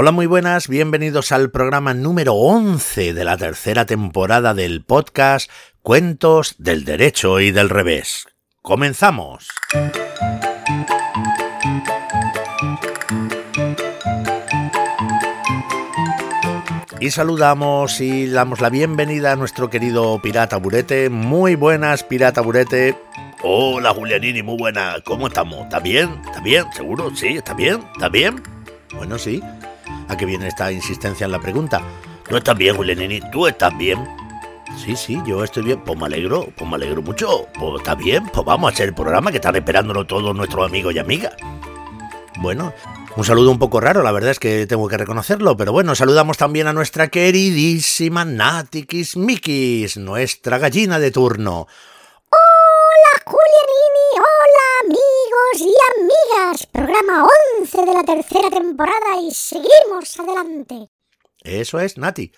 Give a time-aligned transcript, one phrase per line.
[0.00, 5.50] Hola, muy buenas, bienvenidos al programa número 11 de la tercera temporada del podcast
[5.82, 8.28] Cuentos del Derecho y del Revés.
[8.62, 9.48] Comenzamos.
[17.00, 21.10] Y saludamos y damos la bienvenida a nuestro querido Pirata Burete.
[21.10, 22.96] Muy buenas, Pirata Burete.
[23.42, 24.98] Hola, Julianini, muy buena.
[25.04, 25.64] ¿Cómo estamos?
[25.64, 26.22] ¿Está bien?
[26.24, 26.66] ¿Está bien?
[26.72, 27.10] ¿Seguro?
[27.16, 27.38] ¿Sí?
[27.38, 27.82] ¿Está bien?
[27.96, 28.40] ¿Está bien?
[28.94, 29.42] Bueno, sí.
[30.08, 31.82] ¿A qué viene esta insistencia en la pregunta?
[32.28, 33.20] ¿Tú estás bien, Julianini?
[33.30, 34.06] ¿Tú estás bien?
[34.76, 35.80] Sí, sí, yo estoy bien.
[35.80, 37.46] Pues me alegro, pues me alegro mucho.
[37.58, 40.94] Pues está bien, pues vamos a hacer el programa que están esperándolo todos nuestros amigos
[40.94, 41.34] y amigas.
[42.38, 42.72] Bueno,
[43.16, 46.36] un saludo un poco raro, la verdad es que tengo que reconocerlo, pero bueno, saludamos
[46.36, 51.66] también a nuestra queridísima Natikis Mikis, nuestra gallina de turno.
[52.30, 54.94] Hola Julianini, hola
[55.56, 57.26] y amigas, programa
[57.58, 60.90] 11 de la tercera temporada y seguimos adelante.
[61.42, 62.32] Eso es, Nati.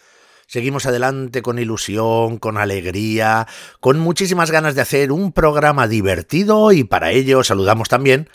[0.47, 3.47] Seguimos adelante con ilusión, con alegría,
[3.81, 8.29] con muchísimas ganas de hacer un programa divertido y para ello saludamos también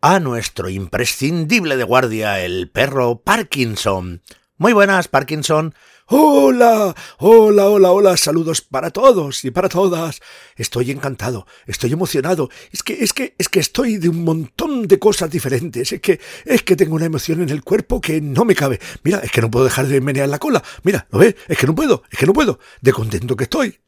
[0.00, 4.22] a nuestro imprescindible de guardia, el perro Parkinson.
[4.56, 5.74] Muy buenas, Parkinson.
[6.06, 10.20] Hola, hola, hola, hola, saludos para todos y para todas.
[10.54, 12.50] Estoy encantado, estoy emocionado.
[12.72, 15.92] Es que, es que, es que estoy de un montón de cosas diferentes.
[15.92, 18.80] Es que, es que tengo una emoción en el cuerpo que no me cabe.
[19.02, 20.62] Mira, es que no puedo dejar de menear la cola.
[20.82, 21.36] Mira, ¿lo ves?
[21.48, 22.58] Es que no puedo, es que no puedo.
[22.82, 23.80] De contento que estoy.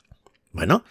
[0.52, 0.84] Bueno,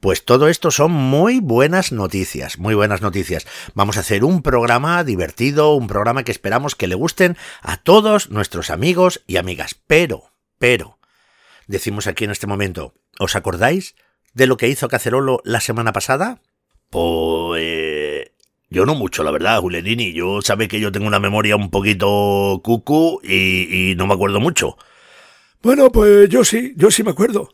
[0.00, 3.46] pues todo esto son muy buenas noticias, muy buenas noticias.
[3.74, 8.30] Vamos a hacer un programa divertido, un programa que esperamos que le gusten a todos
[8.30, 9.76] nuestros amigos y amigas.
[9.86, 10.29] Pero,
[10.60, 11.00] pero,
[11.66, 13.96] decimos aquí en este momento, ¿os acordáis
[14.34, 16.40] de lo que hizo Cacerolo la semana pasada?
[16.90, 18.30] Pues...
[18.68, 20.12] Yo no mucho, la verdad, Julianini.
[20.12, 24.38] Yo sabe que yo tengo una memoria un poquito cucu y, y no me acuerdo
[24.38, 24.76] mucho.
[25.60, 27.52] Bueno, pues yo sí, yo sí me acuerdo.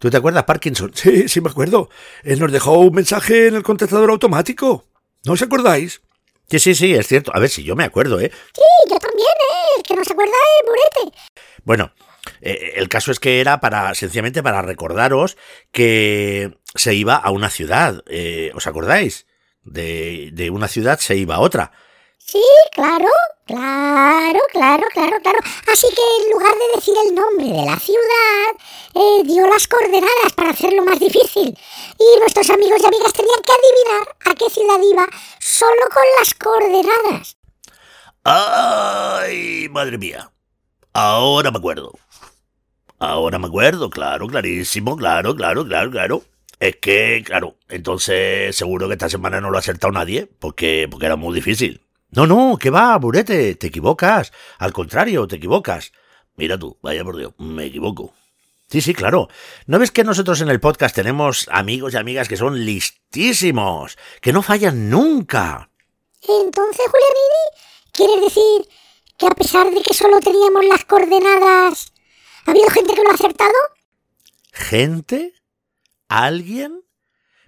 [0.00, 0.90] ¿Tú te acuerdas, Parkinson?
[0.94, 1.88] Sí, sí me acuerdo.
[2.24, 4.86] Él nos dejó un mensaje en el contestador automático.
[5.24, 6.00] ¿No os acordáis?
[6.48, 7.30] Sí, sí, sí, es cierto.
[7.32, 8.32] A ver si yo me acuerdo, ¿eh?
[8.52, 9.76] Sí, yo también, ¿eh?
[9.76, 11.16] El que no se acuerda es Burete.
[11.62, 11.92] Bueno,
[12.40, 15.36] eh, el caso es que era para, sencillamente para recordaros
[15.72, 18.02] que se iba a una ciudad.
[18.06, 19.26] Eh, ¿Os acordáis?
[19.62, 21.72] De, de una ciudad se iba a otra.
[22.30, 22.42] Sí,
[22.72, 23.08] claro,
[23.44, 25.38] claro, claro, claro, claro.
[25.72, 28.52] Así que en lugar de decir el nombre de la ciudad,
[28.94, 31.58] eh, dio las coordenadas para hacerlo más difícil.
[31.98, 35.06] Y nuestros amigos y amigas tenían que adivinar a qué ciudad iba
[35.40, 37.36] solo con las coordenadas.
[38.22, 40.30] ¡Ay, madre mía!
[40.92, 41.92] Ahora me acuerdo.
[43.00, 46.22] Ahora me acuerdo, claro, clarísimo, claro, claro, claro, claro.
[46.58, 51.06] Es que, claro, entonces seguro que esta semana no lo ha acertado nadie, porque, porque
[51.06, 51.80] era muy difícil.
[52.10, 54.32] No, no, que va, Burete, te equivocas.
[54.58, 55.92] Al contrario, te equivocas.
[56.36, 58.12] Mira tú, vaya por Dios, me equivoco.
[58.68, 59.28] Sí, sí, claro.
[59.66, 64.34] ¿No ves que nosotros en el podcast tenemos amigos y amigas que son listísimos, que
[64.34, 65.70] no fallan nunca?
[66.20, 68.68] Entonces, Julianini, ¿quieres decir
[69.16, 71.94] que a pesar de que solo teníamos las coordenadas,
[72.46, 73.54] ha habido gente que lo ha acertado?
[74.52, 75.34] ¿Gente?
[76.08, 76.82] ¿Alguien?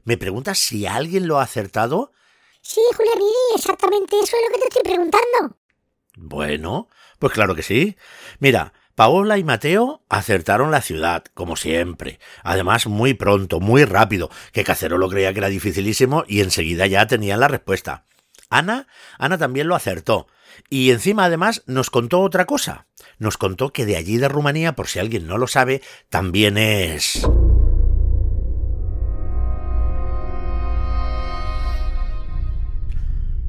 [0.04, 2.12] ¿Me preguntas si alguien lo ha acertado?
[2.60, 5.56] Sí, Julianini, exactamente eso es lo que te estoy preguntando.
[6.16, 6.88] Bueno,
[7.18, 7.96] pues claro que sí.
[8.38, 12.20] Mira, Paola y Mateo acertaron la ciudad, como siempre.
[12.42, 17.40] Además, muy pronto, muy rápido, que Cacerolo creía que era dificilísimo y enseguida ya tenían
[17.40, 18.06] la respuesta.
[18.52, 18.86] Ana,
[19.18, 20.26] Ana también lo acertó.
[20.68, 22.86] Y encima, además, nos contó otra cosa.
[23.18, 27.26] Nos contó que de allí de Rumanía, por si alguien no lo sabe, también es...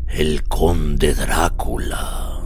[0.08, 2.40] El conde Drácula.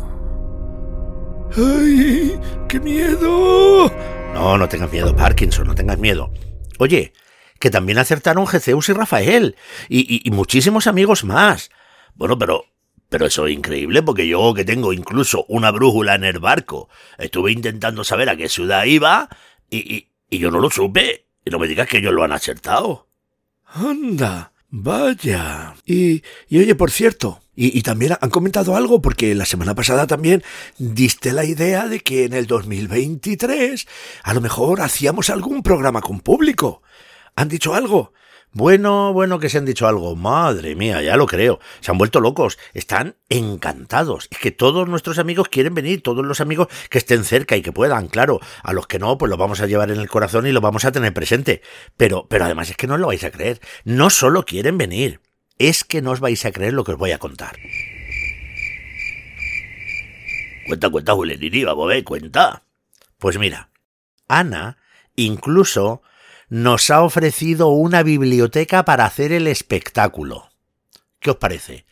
[1.56, 2.40] ¡Ay!
[2.70, 3.92] ¡Qué miedo!
[4.34, 6.32] No, no tengas miedo, Parkinson, no tengas miedo.
[6.80, 7.14] Oye,
[7.60, 9.56] que también acertaron Geceus y Rafael,
[9.90, 11.70] y, y, y, muchísimos amigos más.
[12.18, 12.66] Bueno, pero,
[13.10, 17.52] pero eso es increíble, porque yo que tengo incluso una brújula en el barco, estuve
[17.52, 19.30] intentando saber a qué ciudad iba,
[19.70, 21.26] y, y yo no lo supe.
[21.46, 23.08] Y no me digas que ellos lo han acertado.
[23.66, 25.76] Anda, vaya.
[25.86, 30.08] Y, y oye, por cierto, y, y, también han comentado algo porque la semana pasada
[30.08, 30.44] también
[30.78, 33.88] diste la idea de que en el 2023
[34.24, 36.82] a lo mejor hacíamos algún programa con público.
[37.36, 38.14] ¿Han dicho algo?
[38.58, 40.16] Bueno, bueno que se han dicho algo.
[40.16, 41.60] Madre mía, ya lo creo.
[41.80, 42.58] Se han vuelto locos.
[42.74, 44.28] Están encantados.
[44.32, 47.72] Es que todos nuestros amigos quieren venir, todos los amigos que estén cerca y que
[47.72, 48.40] puedan, claro.
[48.64, 50.86] A los que no, pues los vamos a llevar en el corazón y los vamos
[50.86, 51.62] a tener presente.
[51.98, 53.62] Pero, pero además es que no lo vais a creer.
[53.84, 55.22] No solo quieren venir,
[55.60, 57.58] es que no os vais a creer lo que os voy a contar.
[60.66, 62.64] Cuenta, cuenta, Julianini, vamos a ver, cuenta.
[63.20, 63.70] Pues mira,
[64.28, 64.78] Ana
[65.16, 66.02] incluso
[66.50, 70.50] nos ha ofrecido una biblioteca para hacer el espectáculo.
[71.20, 71.86] ¿Qué os parece?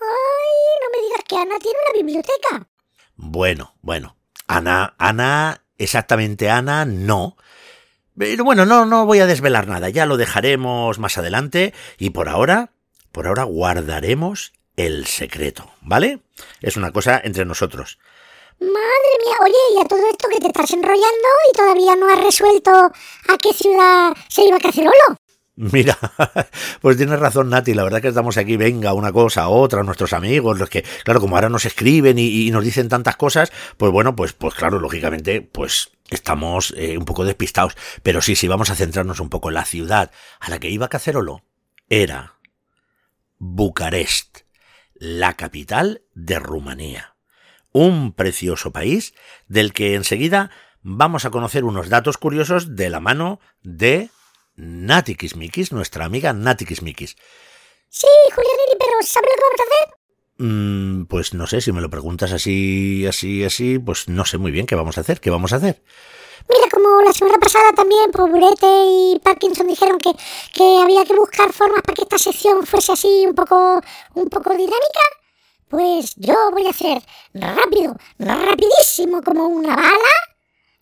[0.00, 2.68] Ay, no me digas que Ana tiene una biblioteca.
[3.16, 4.16] Bueno, bueno.
[4.46, 7.36] Ana, Ana, exactamente Ana, no.
[8.16, 12.28] Pero bueno, no, no voy a desvelar nada, ya lo dejaremos más adelante y por
[12.28, 12.70] ahora,
[13.12, 16.20] por ahora guardaremos el secreto, ¿vale?
[16.62, 17.98] Es una cosa entre nosotros.
[18.58, 22.24] Madre mía, oye, y a todo esto que te estás enrollando y todavía no has
[22.24, 25.16] resuelto a qué ciudad se iba Cacerolo.
[25.56, 25.98] Mira,
[26.82, 27.72] pues tienes razón, Nati.
[27.74, 31.36] La verdad que estamos aquí, venga, una cosa, otra, nuestros amigos, los que, claro, como
[31.36, 35.40] ahora nos escriben y, y nos dicen tantas cosas, pues bueno, pues, pues claro, lógicamente,
[35.40, 37.76] pues estamos eh, un poco despistados.
[38.02, 40.10] Pero sí, sí, vamos a centrarnos un poco en la ciudad
[40.40, 41.42] a la que iba Cacerolo.
[41.88, 42.38] Era
[43.38, 44.40] Bucarest,
[44.94, 47.15] la capital de Rumanía.
[47.78, 49.12] Un precioso país
[49.48, 50.50] del que enseguida
[50.80, 54.08] vamos a conocer unos datos curiosos de la mano de
[54.54, 57.18] Nati Kismikis, nuestra amiga Nati Kismikis.
[57.90, 59.94] Sí, Julianini, pero ¿sabes lo que vamos a hacer?
[60.38, 64.52] Mm, pues no sé, si me lo preguntas así, así, así, pues no sé muy
[64.52, 65.82] bien qué vamos a hacer, qué vamos a hacer.
[66.48, 70.12] Mira, como la semana pasada también Poburete y Parkinson dijeron que,
[70.54, 73.82] que había que buscar formas para que esta sección fuese así un poco,
[74.14, 75.00] un poco dinámica,
[75.68, 77.02] pues yo voy a hacer
[77.34, 80.16] rápido, rapidísimo como una bala,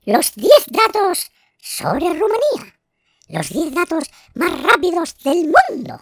[0.05, 2.75] los 10 datos sobre Rumanía
[3.29, 4.05] los 10 datos
[4.35, 5.99] más rápidos del mundo.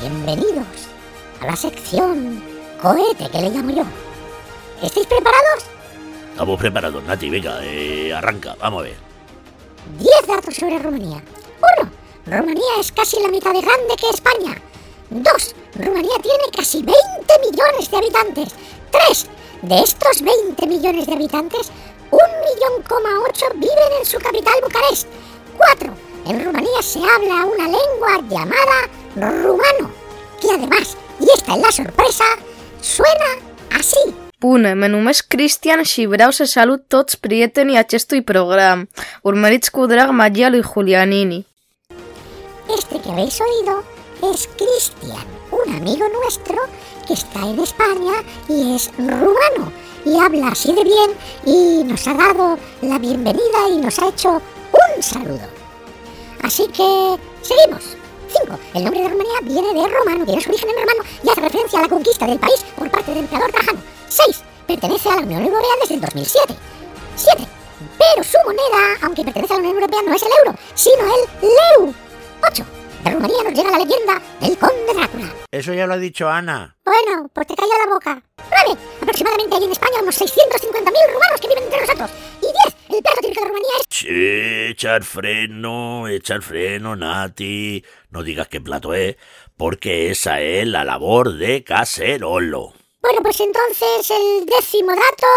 [0.00, 0.66] Bienvenidos
[1.40, 2.42] a la sección
[2.80, 3.84] cohete que le llamo yo.
[4.82, 5.64] ¿Estáis preparados?
[6.32, 9.11] Estamos preparados, Nati, venga, eh, arranca, vamos a ver.
[9.98, 11.22] 10 datos sobre Rumanía.
[11.80, 11.90] 1.
[12.26, 14.60] Rumanía es casi la mitad de grande que España.
[15.10, 15.54] 2.
[15.74, 16.98] Rumanía tiene casi 20
[17.50, 18.48] millones de habitantes.
[18.90, 19.26] 3.
[19.62, 21.70] De estos 20 millones de habitantes,
[22.10, 25.08] 1,8 viven en su capital Bucarest.
[25.56, 25.94] 4.
[26.26, 29.90] En Rumanía se habla una lengua llamada rumano,
[30.40, 32.24] que además, y esta es la sorpresa,
[32.80, 33.38] suena
[33.70, 34.14] así.
[34.42, 38.88] Pune, me només Cristian și vreau să salut toți prietenii acestui program.
[39.22, 41.46] Urmăriți cu drag Magia lui Julianini.
[42.78, 43.74] Este que habéis oído
[44.32, 45.26] es Cristian,
[45.60, 46.58] un amigo nuestro
[47.06, 48.16] que está en España
[48.48, 49.66] y es rumano
[50.04, 51.10] y habla así de bien
[51.56, 54.30] y nos ha dado la bienvenida y nos ha hecho
[54.82, 55.48] un saludo.
[56.42, 56.88] Así que
[57.48, 58.01] seguimos.
[58.32, 58.58] 5.
[58.74, 61.78] El nombre de Rumanía viene de romano, tiene su origen en romano y hace referencia
[61.78, 63.80] a la conquista del país por parte del emperador Trajano.
[64.08, 64.42] 6.
[64.66, 66.54] Pertenece a la Unión Europea desde el 2007.
[67.16, 67.46] 7.
[67.98, 71.48] Pero su moneda, aunque pertenece a la Unión Europea, no es el euro, sino el
[71.82, 71.94] leu.
[72.48, 72.64] 8.
[73.04, 75.34] De Rumanía nos llega la leyenda del conde Drácula.
[75.50, 76.76] Eso ya lo ha dicho Ana.
[76.84, 78.22] Bueno, pues te calla la boca.
[78.66, 78.80] 9.
[79.02, 80.91] Aproximadamente hay en España unos 650.000
[84.82, 87.84] echar freno, echar freno, Nati.
[88.10, 89.16] No digas qué plato es,
[89.56, 92.72] porque esa es la labor de caserolo.
[93.00, 95.28] Bueno, pues entonces el décimo dato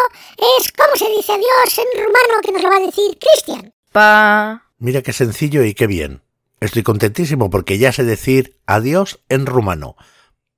[0.58, 3.72] es cómo se dice adiós en rumano que nos lo va a decir Cristian.
[3.92, 4.64] Pa...
[4.80, 6.24] Mira qué sencillo y qué bien.
[6.60, 9.96] Estoy contentísimo porque ya sé decir adiós en rumano.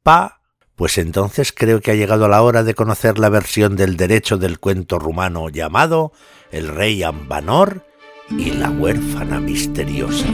[0.01, 0.39] Pa.
[0.77, 4.59] Pues entonces creo que ha llegado la hora de conocer la versión del derecho del
[4.59, 6.13] cuento rumano llamado
[6.51, 7.83] El rey Ambanor
[8.29, 10.27] y la huérfana misteriosa.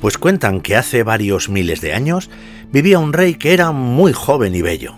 [0.00, 2.28] Pues cuentan que hace varios miles de años
[2.72, 4.96] vivía un rey que era muy joven y bello.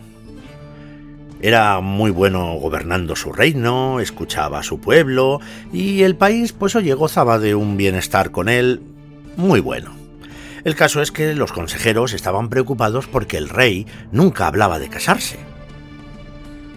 [1.43, 5.41] Era muy bueno gobernando su reino, escuchaba a su pueblo
[5.75, 8.81] y el país, pues oye, gozaba de un bienestar con él
[9.37, 9.93] muy bueno.
[10.65, 15.54] El caso es que los consejeros estaban preocupados porque el rey nunca hablaba de casarse.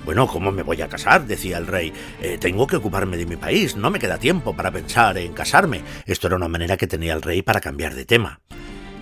[0.08, 1.28] Bueno, ¿cómo me voy a casar?
[1.28, 1.92] decía el rey.
[2.22, 5.82] Eh, tengo que ocuparme de mi país, no me queda tiempo para pensar en casarme.
[6.06, 8.40] Esto era una manera que tenía el rey para cambiar de tema.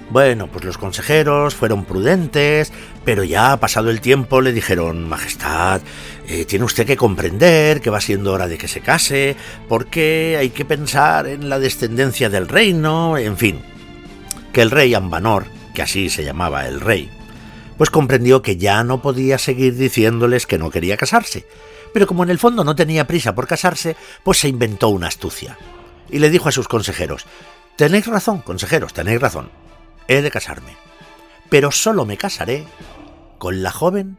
[0.10, 5.82] Bueno, pues los consejeros fueron prudentes, pero ya pasado el tiempo le dijeron, Majestad,
[6.28, 9.36] eh, tiene usted que comprender que va siendo hora de que se case,
[9.70, 13.60] porque hay que pensar en la descendencia del reino, en fin.
[14.52, 15.46] Que el rey Ambanor,
[15.76, 17.12] que así se llamaba el rey,
[17.78, 21.46] pues comprendió que ya no podía seguir diciéndoles que no quería casarse,
[21.94, 25.58] pero como en el fondo no tenía prisa por casarse, pues se inventó una astucia.
[26.10, 27.26] Y le dijo a sus consejeros,
[27.76, 29.50] Tenéis razón, consejeros, tenéis razón
[30.08, 30.78] he de casarme,
[31.50, 32.66] pero solo me casaré
[33.38, 34.18] con la joven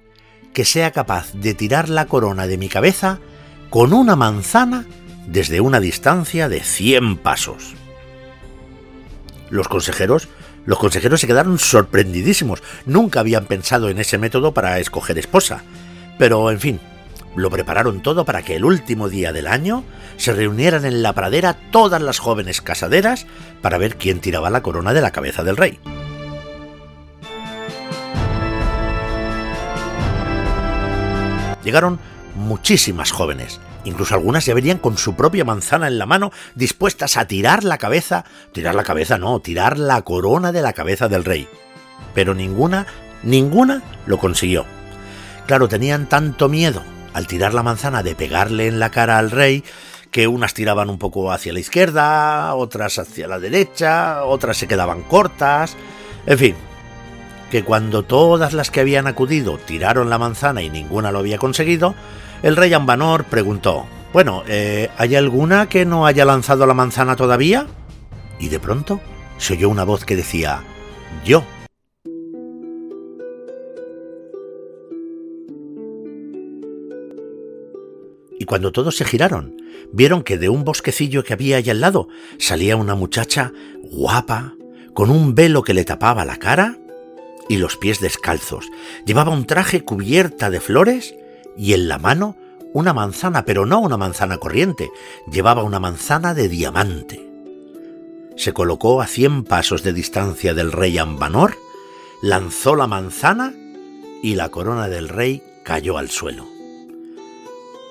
[0.53, 3.19] que sea capaz de tirar la corona de mi cabeza
[3.71, 4.87] con una manzana
[5.27, 7.75] desde una distancia de 100 pasos.
[9.51, 10.29] Los consejeros,
[10.67, 12.63] los consejeros se quedaron sorprendidísimos.
[12.85, 15.63] Nunca habían pensado en ese método para escoger esposa.
[16.19, 16.81] Pero, en fin,
[17.37, 19.85] lo prepararon todo para que el último día del año
[20.17, 23.27] se reunieran en la pradera todas las jóvenes casaderas
[23.63, 25.79] para ver quién tiraba la corona de la cabeza del rey.
[31.63, 31.99] Llegaron
[32.37, 37.27] muchísimas jóvenes, incluso algunas ya venían con su propia manzana en la mano, dispuestas a
[37.27, 41.49] tirar la cabeza, tirar la cabeza no, tirar la corona de la cabeza del rey.
[42.15, 42.87] Pero ninguna,
[43.23, 44.67] ninguna lo consiguió.
[45.47, 46.83] Claro, tenían tanto miedo
[47.15, 49.65] al tirar la manzana de pegarle en la cara al rey,
[50.11, 55.03] que unas tiraban un poco hacia la izquierda, otras hacia la derecha, otras se quedaban
[55.03, 55.77] cortas,
[56.27, 56.57] en fin,
[57.51, 61.95] que cuando todas las que habían acudido tiraron la manzana y ninguna lo había conseguido,
[62.43, 67.67] el rey Ambanor preguntó, bueno, eh, ¿hay alguna que no haya lanzado la manzana todavía?
[68.39, 69.01] Y de pronto
[69.39, 70.63] se oyó una voz que decía,
[71.25, 71.45] yo.
[78.39, 79.57] y cuando todos se giraron,
[79.93, 83.53] vieron que de un bosquecillo que había allá al lado salía una muchacha
[83.83, 84.55] guapa,
[84.95, 86.79] con un velo que le tapaba la cara
[87.49, 88.67] y los pies descalzos.
[89.05, 91.15] Llevaba un traje cubierta de flores
[91.57, 92.37] y en la mano
[92.73, 94.91] una manzana, pero no una manzana corriente,
[95.31, 97.27] llevaba una manzana de diamante.
[98.37, 101.57] Se colocó a cien pasos de distancia del rey Ambanor,
[102.21, 103.55] lanzó la manzana
[104.23, 106.47] y la corona del rey cayó al suelo.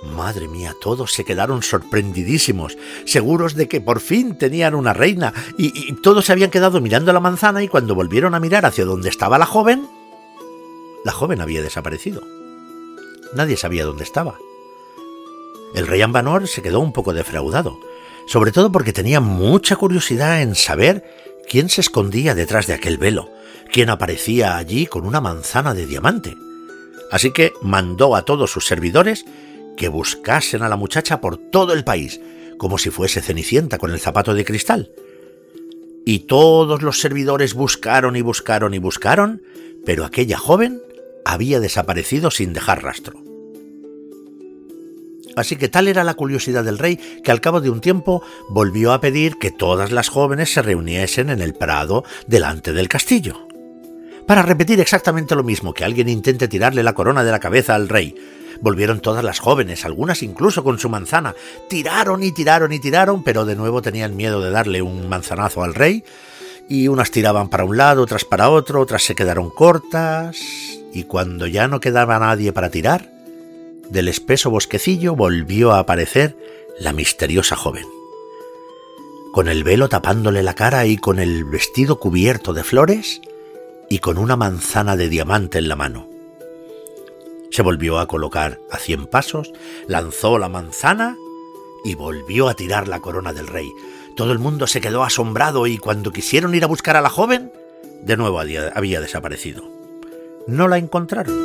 [0.04, 5.94] Madre mía, todos se quedaron sorprendidísimos, seguros de que por fin tenían una reina, y,
[5.94, 9.40] todos se habían quedado mirando la manzana y cuando volvieron a mirar hacia donde estaba
[9.40, 9.88] la joven,
[11.04, 12.22] la joven había desaparecido.
[13.34, 14.38] Nadie sabía dónde estaba.
[15.74, 17.80] El rey Ambanor se quedó un poco defraudado,
[18.28, 21.04] sobre todo porque tenía mucha curiosidad en saber
[21.50, 23.30] quién se escondía detrás de aquel velo,
[23.72, 26.36] quién aparecía allí con una manzana de diamante.
[27.12, 29.26] Así que mandó a todos sus servidores
[29.76, 32.22] que buscasen a la muchacha por todo el país,
[32.58, 34.92] como si fuese Cenicienta con el zapato de cristal.
[36.06, 39.42] Y todos los servidores buscaron y buscaron y buscaron,
[39.86, 40.82] pero aquella joven
[41.26, 43.22] había desaparecido sin dejar rastro.
[45.36, 48.94] Así que tal era la curiosidad del rey que al cabo de un tiempo volvió
[48.94, 53.46] a pedir que todas las jóvenes se reuniesen en el prado delante del castillo,
[54.26, 57.90] para repetir exactamente lo mismo, que alguien intente tirarle la corona de la cabeza al
[57.90, 58.16] rey,
[58.62, 61.36] Volvieron todas las jóvenes, algunas incluso con su manzana.
[61.68, 65.74] Tiraron y tiraron y tiraron, pero de nuevo tenían miedo de darle un manzanazo al
[65.74, 66.04] rey.
[66.70, 70.38] Y unas tiraban para un lado, otras para otro, otras se quedaron cortas.
[70.96, 73.12] Y cuando ya no quedaba nadie para tirar,
[73.90, 76.38] del espeso bosquecillo volvió a aparecer
[76.80, 77.86] la misteriosa joven.
[79.34, 83.20] Con el velo tapándole la cara y con el vestido cubierto de flores
[83.90, 86.08] y con una manzana de diamante en la mano.
[87.52, 89.52] Se volvió a colocar a cien pasos,
[89.88, 91.18] lanzó la manzana
[91.84, 93.70] y volvió a tirar la corona del rey.
[94.16, 97.52] Todo el mundo se quedó asombrado y cuando quisieron ir a buscar a la joven,
[98.02, 99.76] de nuevo había, desaparecido.
[100.48, 101.36] No la encontraron.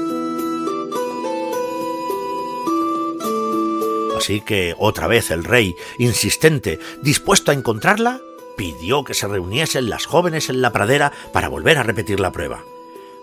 [4.16, 8.20] Así que otra vez el rey, insistente, dispuesto a encontrarla,
[8.56, 12.62] pidió que se reuniesen las jóvenes en la pradera para volver a repetir la prueba.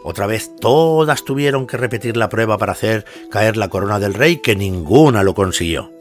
[0.03, 4.37] Otra vez todas tuvieron que repetir la prueba para hacer caer la corona del rey,
[4.37, 5.91] que ninguna lo consiguió.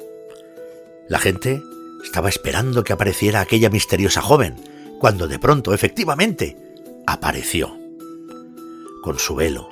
[1.08, 1.62] La gente
[2.02, 4.56] estaba esperando que apareciera aquella misteriosa joven,
[4.98, 6.56] cuando de pronto, efectivamente,
[7.06, 7.85] apareció.
[9.06, 9.68] Con su velo,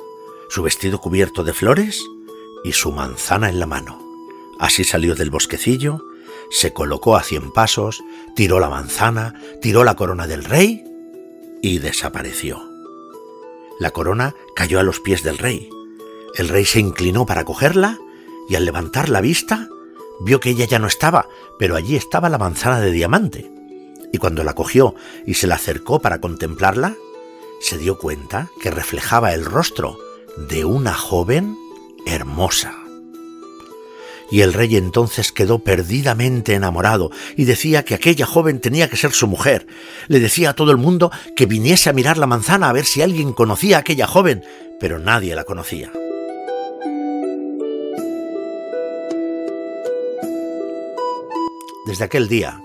[0.48, 2.06] su vestido cubierto de flores
[2.62, 4.00] y su manzana en la mano.
[4.60, 6.04] Así salió del bosquecillo,
[6.52, 8.00] se colocó a cien pasos,
[8.36, 10.84] tiró la manzana, tiró la corona del rey
[11.62, 12.62] y desapareció.
[13.80, 15.68] La corona cayó a los pies del rey.
[16.36, 17.98] El rey se inclinó para cogerla
[18.48, 19.68] y al levantar la vista
[20.20, 21.26] vio que ella ya no estaba,
[21.58, 23.50] pero allí estaba la manzana de diamante.
[24.12, 24.94] Y cuando la cogió
[25.26, 26.94] y se la acercó para contemplarla,
[27.64, 29.96] se dio cuenta que reflejaba el rostro
[30.36, 31.56] de una joven
[32.04, 32.74] hermosa
[34.30, 39.12] y el rey entonces quedó perdidamente enamorado y decía que aquella joven tenía que ser
[39.12, 39.66] su mujer.
[40.08, 43.00] Le decía a todo el mundo que viniese a mirar la manzana a ver si
[43.00, 44.44] alguien conocía a aquella joven,
[44.78, 45.90] pero nadie la conocía.
[51.86, 52.60] Desde aquel día,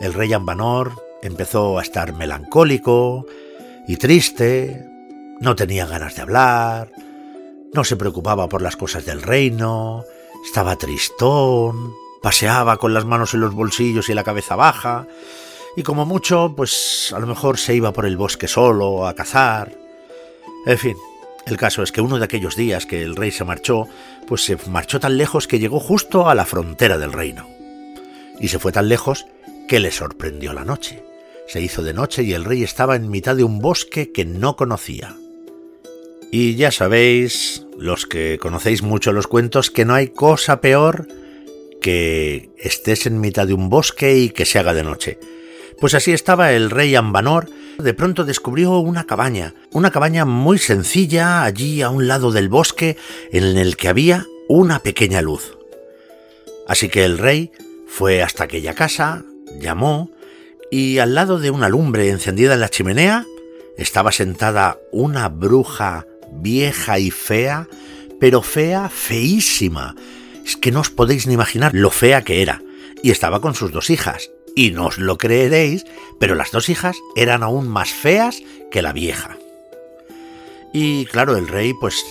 [0.00, 3.26] el rey Ambanor empezó a estar melancólico
[3.86, 4.88] y triste,
[5.40, 6.90] no tenía ganas de hablar,
[7.72, 10.04] no se preocupaba por las cosas del reino,
[10.44, 15.08] Estaba tristón, paseaba con las manos en los bolsillos y la cabeza baja,
[15.76, 19.76] y como mucho, pues a lo mejor se iba por el bosque solo a cazar.
[20.64, 20.96] En fin,
[21.46, 23.86] el caso es que uno de aquellos días que el rey se marchó,
[24.26, 27.48] pues se marchó tan lejos que llegó justo a la frontera del reino.
[28.40, 29.26] Y se fue tan lejos
[29.68, 31.04] que le sorprendió la noche.
[31.46, 34.56] Se hizo de noche y el rey estaba en mitad de un bosque que no
[34.56, 35.16] conocía.
[36.32, 41.06] Y ya sabéis, los que conocéis mucho los cuentos, que no hay cosa peor
[41.80, 45.18] que estés en mitad de un bosque y que se haga de noche.
[45.80, 47.48] Pues así estaba el rey Ambanor,
[47.78, 52.96] de pronto descubrió una cabaña, una cabaña muy sencilla allí a un lado del bosque
[53.30, 55.56] en el que había una pequeña luz.
[56.66, 57.52] Así que el rey
[57.86, 59.24] fue hasta aquella casa,
[59.60, 60.10] llamó,
[60.70, 63.24] y al lado de una lumbre encendida en la chimenea
[63.76, 67.68] estaba sentada una bruja vieja y fea,
[68.20, 69.94] pero fea, feísima.
[70.44, 72.62] Es que no os podéis ni imaginar lo fea que era.
[73.02, 74.30] Y estaba con sus dos hijas.
[74.54, 75.84] Y no os lo creeréis,
[76.18, 79.36] pero las dos hijas eran aún más feas que la vieja.
[80.72, 82.02] Y claro, el rey pues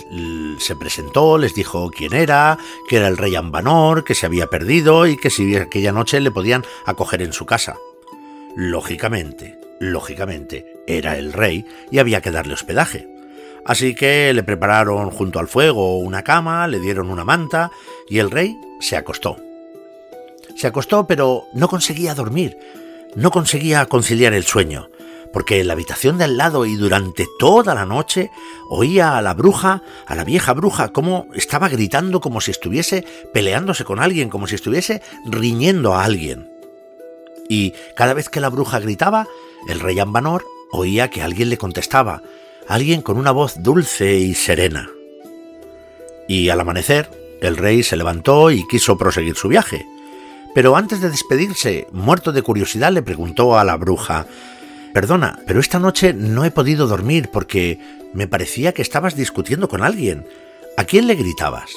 [0.58, 2.58] se presentó, les dijo quién era,
[2.88, 6.30] que era el rey Ambanor, que se había perdido y que si aquella noche le
[6.30, 7.76] podían acoger en su casa.
[8.58, 13.06] Lógicamente, lógicamente, era el rey y había que darle hospedaje.
[13.66, 17.70] Así que le prepararon junto al fuego una cama, le dieron una manta
[18.08, 19.36] y el rey se acostó.
[20.56, 22.56] Se acostó pero no conseguía dormir,
[23.14, 24.88] no conseguía conciliar el sueño,
[25.34, 28.30] porque en la habitación de al lado y durante toda la noche
[28.70, 33.84] oía a la bruja, a la vieja bruja, como estaba gritando como si estuviese peleándose
[33.84, 36.55] con alguien, como si estuviese riñendo a alguien.
[37.48, 39.26] Y cada vez que la bruja gritaba,
[39.68, 42.22] el rey Ambanor oía que alguien le contestaba,
[42.68, 44.90] alguien con una voz dulce y serena.
[46.28, 47.10] Y al amanecer,
[47.40, 49.86] el rey se levantó y quiso proseguir su viaje.
[50.54, 54.26] Pero antes de despedirse, muerto de curiosidad, le preguntó a la bruja
[54.96, 57.78] Perdona, pero esta noche no he podido dormir porque
[58.14, 60.26] me parecía que estabas discutiendo con alguien.
[60.78, 61.70] ¿A quién le gritabas?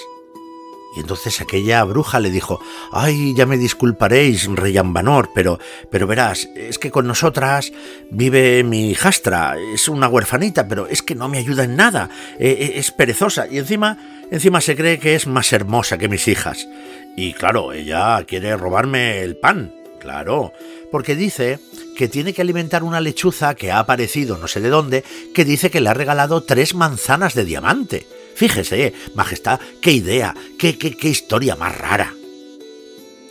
[0.95, 2.59] Y entonces aquella bruja le dijo,
[2.91, 5.59] ay, ya me disculparéis, rey Ambanor, pero,
[5.91, 7.71] pero verás, es que con nosotras
[8.09, 12.49] vive mi hijastra, es una huerfanita, pero es que no me ayuda en nada, e,
[12.49, 13.97] e, es perezosa y encima,
[14.31, 16.67] encima se cree que es más hermosa que mis hijas.
[17.15, 20.53] Y claro, ella quiere robarme el pan, claro,
[20.91, 21.59] porque dice
[21.97, 25.03] que tiene que alimentar una lechuza que ha aparecido no sé de dónde,
[25.35, 28.07] que dice que le ha regalado tres manzanas de diamante.
[28.39, 32.13] Fíjese, Majestad, qué idea, qué, qué, qué historia más rara.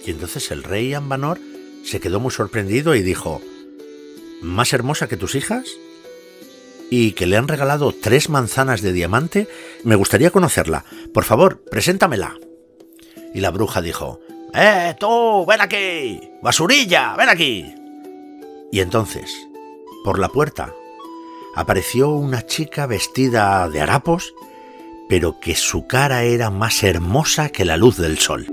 [0.04, 1.40] Y entonces el rey Ambanor
[1.82, 3.40] se quedó muy sorprendido y dijo,
[4.42, 5.64] ¿Más hermosa que tus hijas?
[6.90, 9.48] ¿Y que le han regalado tres manzanas de diamante?
[9.82, 10.84] Me gustaría conocerla.
[11.14, 12.36] Por favor, preséntamela.
[13.32, 14.20] Y la bruja dijo,
[14.52, 16.20] ¡Eh, tú, ven aquí!
[16.42, 17.64] ¡Basurilla, ven aquí!
[18.70, 19.34] Y entonces,
[20.04, 20.74] por la puerta,
[21.54, 24.34] apareció una chica vestida de harapos
[25.08, 28.46] pero que su cara era más hermosa que la luz del sol.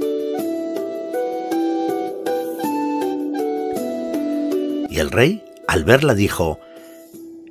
[4.90, 6.60] Y el rey, al verla, dijo,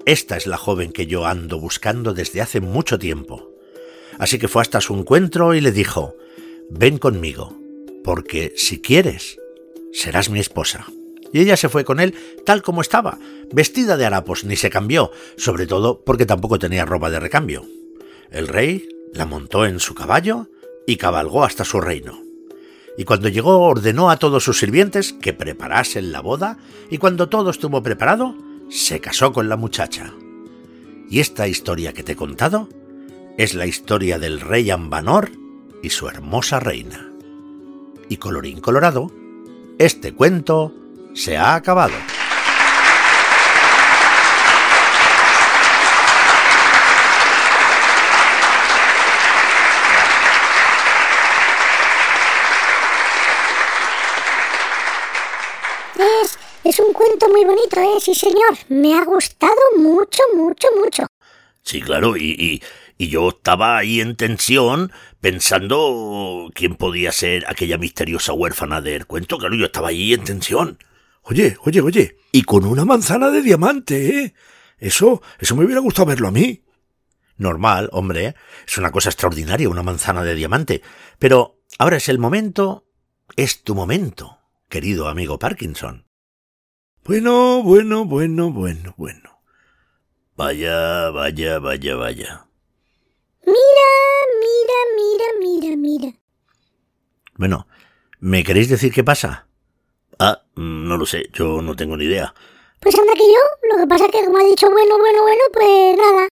[0.07, 3.51] Esta es la joven que yo ando buscando desde hace mucho tiempo.
[4.19, 6.17] Así que fue hasta su encuentro y le dijo,
[6.71, 7.55] Ven conmigo,
[8.03, 9.39] porque si quieres,
[9.93, 10.87] serás mi esposa.
[11.35, 12.15] Y ella se fue con él
[12.47, 13.19] tal como estaba,
[13.53, 17.67] vestida de harapos, ni se cambió, sobre todo porque tampoco tenía ropa de recambio.
[18.31, 20.49] El rey la montó en su caballo
[20.87, 22.23] y cabalgó hasta su reino.
[22.97, 26.59] Y cuando llegó ordenó a todos sus sirvientes que preparasen la boda,
[26.91, 28.37] y cuando todo estuvo preparado,
[28.69, 30.13] se casó con la muchacha.
[31.11, 32.69] Y esta historia que te he contado
[33.37, 35.31] es la historia del rey Ambanor
[35.83, 37.13] y su hermosa reina.
[38.09, 39.11] Y colorín colorado,
[39.79, 40.73] este cuento
[41.15, 41.95] se ha acabado.
[57.31, 58.01] Muy bonito, ¿eh?
[58.01, 58.57] Sí, señor.
[58.69, 61.07] Me ha gustado mucho, mucho, mucho.
[61.63, 62.63] Sí, claro, y,
[62.99, 69.39] y, yo estaba ahí en tensión pensando quién podía ser aquella misteriosa huérfana del cuento.
[69.39, 70.79] Claro, yo estaba ahí en tensión.
[71.23, 74.35] Oye, oye, oye, y con una manzana de diamante, ¿eh?
[74.79, 76.65] Eso, eso me hubiera gustado verlo a mí.
[77.37, 78.35] Normal, hombre,
[78.67, 80.83] es una cosa extraordinaria una manzana de diamante.
[81.19, 82.87] Pero ahora es el momento,
[83.37, 86.05] es tu momento, querido amigo Parkinson.
[87.07, 89.43] Bueno, bueno, bueno, bueno, bueno.
[90.37, 92.47] Vaya, vaya, vaya, vaya.
[93.45, 93.89] Mira,
[94.41, 96.19] mira, mira, mira, mira.
[97.35, 97.67] Bueno,
[98.21, 99.47] ¿me queréis decir qué pasa?
[100.19, 102.35] Ah, no lo sé, yo no tengo ni idea.
[102.81, 105.43] Pues anda que yo, lo que pasa es que como ha dicho bueno, bueno, bueno,
[105.53, 106.29] pues nada.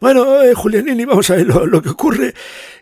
[0.00, 2.34] Bueno, eh, Julianini, vamos a ver, lo, lo, que ocurre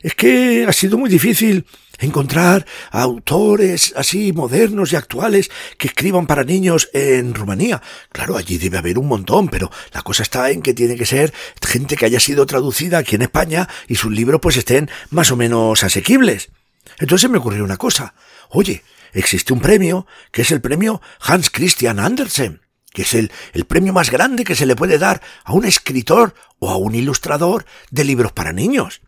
[0.02, 1.64] es que ha sido muy difícil
[2.00, 7.82] encontrar autores así modernos y actuales que escriban para niños en Rumanía.
[8.10, 11.32] Claro, allí debe haber un montón, pero la cosa está en que tiene que ser
[11.60, 15.36] gente que haya sido traducida aquí en España y sus libros pues estén más o
[15.36, 16.50] menos asequibles.
[16.98, 18.14] Entonces me ocurrió una cosa.
[18.48, 18.82] Oye,
[19.12, 22.60] existe un premio que es el premio Hans Christian Andersen
[22.92, 26.34] que es el, el, premio más grande que se le puede dar a un escritor
[26.58, 29.00] o a un ilustrador de libros para niños.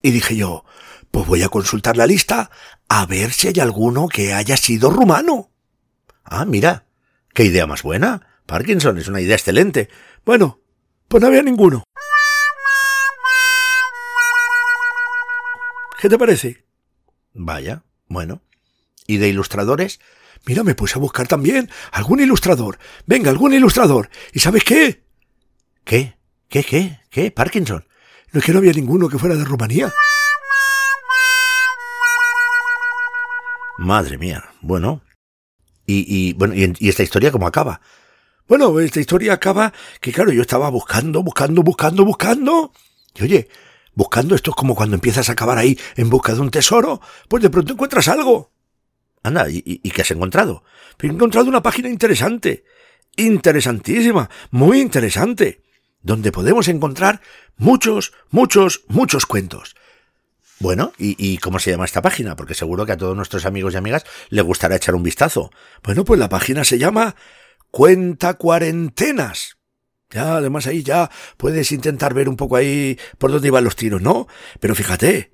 [0.00, 0.64] Y dije yo,
[1.14, 2.50] pues voy a consultar la lista
[2.88, 5.52] a ver si hay alguno que haya sido rumano.
[6.24, 6.86] Ah, mira,
[7.32, 8.26] qué idea más buena.
[8.46, 9.88] Parkinson es una idea excelente.
[10.24, 10.60] Bueno,
[11.06, 11.84] pues no había ninguno.
[16.00, 16.64] ¿Qué te parece?
[17.32, 18.42] Vaya, bueno.
[19.06, 20.00] ¿Y de ilustradores?
[20.46, 22.80] Mira, me puse a buscar también algún ilustrador.
[23.06, 24.10] Venga, algún ilustrador.
[24.32, 25.04] ¿Y sabes qué?
[25.84, 26.18] ¿Qué?
[26.48, 26.64] ¿Qué?
[26.64, 26.98] ¿Qué?
[27.08, 27.30] ¿Qué?
[27.30, 27.86] Parkinson.
[28.32, 29.92] No es que no había ninguno que fuera de Rumanía.
[33.78, 34.44] Madre mía.
[34.60, 35.02] Bueno.
[35.86, 37.80] Y, y bueno, y, esta historia cómo acaba?
[38.46, 42.72] Bueno, esta historia acaba que, claro, yo estaba buscando, buscando, buscando, buscando.
[43.14, 43.48] Y oye,
[43.94, 47.42] buscando esto es como cuando empiezas a acabar ahí en busca de un tesoro, pues
[47.42, 48.52] de pronto encuentras algo.
[49.22, 50.64] Anda, ¿y, y qué has encontrado?
[51.00, 52.64] He encontrado una página interesante,
[53.16, 55.62] interesantísima, muy interesante,
[56.02, 57.22] donde podemos encontrar
[57.56, 59.74] muchos, muchos, muchos cuentos.
[60.60, 62.36] Bueno, ¿y, ¿y, cómo se llama esta página?
[62.36, 65.50] Porque seguro que a todos nuestros amigos y amigas les gustará echar un vistazo.
[65.82, 67.16] Bueno, pues la página se llama
[67.70, 69.58] Cuenta Cuarentenas.
[70.10, 74.00] Ya, además ahí ya puedes intentar ver un poco ahí por dónde iban los tiros,
[74.00, 74.28] ¿no?
[74.60, 75.32] Pero fíjate,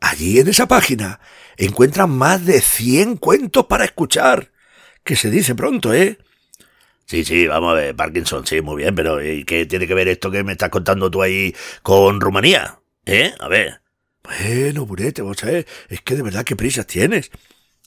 [0.00, 1.20] allí en esa página
[1.58, 4.50] encuentran más de 100 cuentos para escuchar.
[5.02, 6.18] Que se dice pronto, ¿eh?
[7.04, 10.08] Sí, sí, vamos a ver, Parkinson, sí, muy bien, pero ¿y qué tiene que ver
[10.08, 12.78] esto que me estás contando tú ahí con Rumanía?
[13.04, 13.34] ¿Eh?
[13.38, 13.83] A ver.
[14.24, 17.30] Bueno, Burete, vos ver, es que de verdad qué prisas tienes.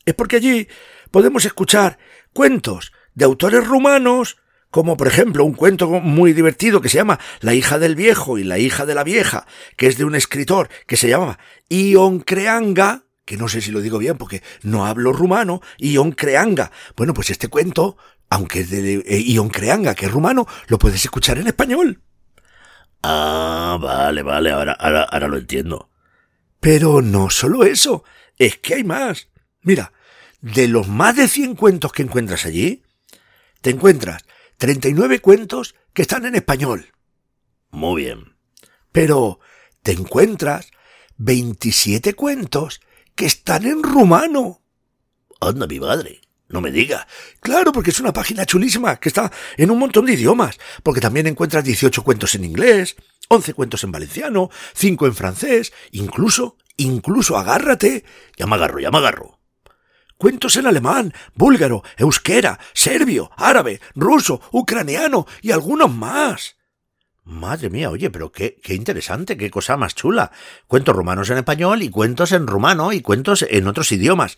[0.06, 0.68] Es porque allí
[1.10, 1.98] podemos escuchar
[2.32, 4.38] cuentos de autores rumanos,
[4.70, 8.44] como por ejemplo un cuento muy divertido que se llama La hija del viejo y
[8.44, 13.06] la hija de la vieja, que es de un escritor que se llama Ion Creanga,
[13.26, 16.72] que no sé si lo digo bien porque no hablo rumano, Ion Creanga.
[16.96, 17.98] Bueno, pues este cuento,
[18.30, 22.04] aunque es de eh, Ion Creanga, que es rumano, lo puedes escuchar en español.
[23.02, 25.90] Ah, vale, vale, ahora, ahora, ahora lo entiendo.
[26.60, 28.04] Pero no solo eso,
[28.38, 29.30] es que hay más.
[29.62, 29.94] Mira,
[30.42, 32.84] de los más de 100 cuentos que encuentras allí,
[33.62, 34.26] te encuentras
[34.58, 36.94] 39 cuentos que están en español.
[37.70, 38.36] Muy bien.
[38.92, 39.40] Pero
[39.82, 40.72] te encuentras
[41.18, 42.82] 27 cuentos
[43.16, 44.62] que están en rumano.
[45.40, 46.22] Anda, mi madre.
[46.50, 47.08] No me diga.
[47.42, 51.28] Claro, porque es una página chulísima que está en un montón de idiomas, porque también
[51.28, 52.96] encuentras 18 cuentos en inglés,
[53.30, 58.06] 11 cuentos en valenciano, 5 en francés, incluso, incluso agárrate.
[58.38, 59.40] Ya me agarro, ya me agarro.
[60.18, 66.56] Cuentos en alemán, búlgaro, euskera, serbio, árabe, ruso, ucraniano y algunos más.
[67.24, 70.32] Madre mía, oye, pero qué, qué interesante, qué cosa más chula.
[70.66, 74.38] Cuentos rumanos en español y cuentos en rumano y cuentos en otros idiomas.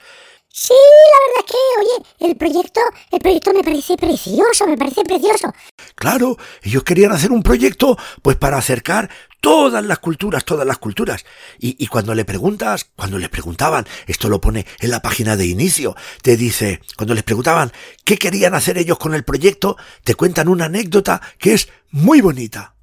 [0.51, 2.81] Sí, la verdad es que, oye, el proyecto,
[3.11, 5.53] el proyecto me parece precioso, me parece precioso.
[5.95, 9.09] Claro, ellos querían hacer un proyecto, pues para acercar
[9.41, 11.23] todas las culturas, todas las culturas.
[11.59, 15.45] Y, y cuando le preguntas, cuando les preguntaban, esto lo pone en la página de
[15.45, 17.71] inicio, te dice, cuando les preguntaban
[18.03, 22.75] qué querían hacer ellos con el proyecto, te cuentan una anécdota que es muy bonita.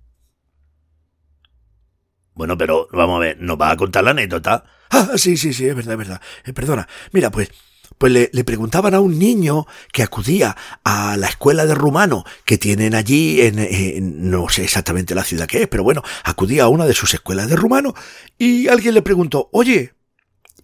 [2.34, 4.64] Bueno, pero vamos a ver, ¿nos va a contar la anécdota?
[4.90, 6.20] Ah, sí, sí, sí, es verdad, es verdad.
[6.44, 6.88] Eh, perdona.
[7.12, 7.50] Mira, pues,
[7.98, 12.58] pues le, le, preguntaban a un niño que acudía a la escuela de rumano que
[12.58, 16.68] tienen allí en, en, no sé exactamente la ciudad que es, pero bueno, acudía a
[16.68, 17.94] una de sus escuelas de rumano
[18.38, 19.94] y alguien le preguntó, oye,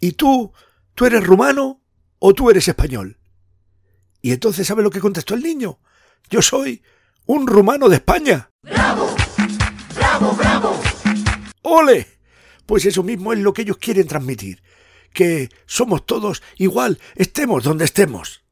[0.00, 0.52] ¿y tú,
[0.94, 1.82] tú eres rumano
[2.18, 3.18] o tú eres español?
[4.20, 5.80] Y entonces, ¿sabe lo que contestó el niño?
[6.30, 6.82] Yo soy
[7.26, 8.50] un rumano de España.
[8.62, 9.14] ¡Bravo!
[9.96, 10.80] ¡Bravo, bravo!
[11.62, 12.21] ¡Ole!
[12.66, 14.62] Pues eso mismo es lo que ellos quieren transmitir,
[15.12, 18.42] que somos todos igual, estemos donde estemos.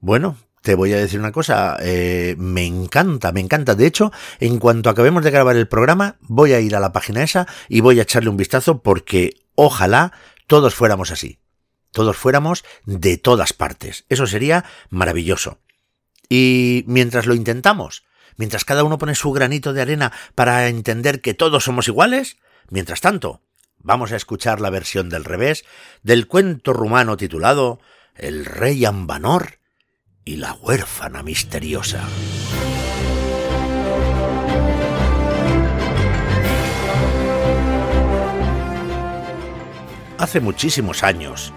[0.00, 3.74] Bueno, te voy a decir una cosa, eh, me encanta, me encanta.
[3.74, 7.22] De hecho, en cuanto acabemos de grabar el programa, voy a ir a la página
[7.22, 10.12] esa y voy a echarle un vistazo porque ojalá
[10.46, 11.38] todos fuéramos así.
[11.92, 14.04] Todos fuéramos de todas partes.
[14.08, 15.58] Eso sería maravilloso.
[16.28, 18.04] Y mientras lo intentamos,
[18.36, 22.36] mientras cada uno pone su granito de arena para entender que todos somos iguales,
[22.70, 23.42] mientras tanto,
[23.78, 25.64] vamos a escuchar la versión del revés
[26.02, 27.80] del cuento rumano titulado
[28.14, 29.58] El rey Ambanor
[30.24, 32.06] y la huérfana misteriosa.
[40.18, 41.52] Hace muchísimos años,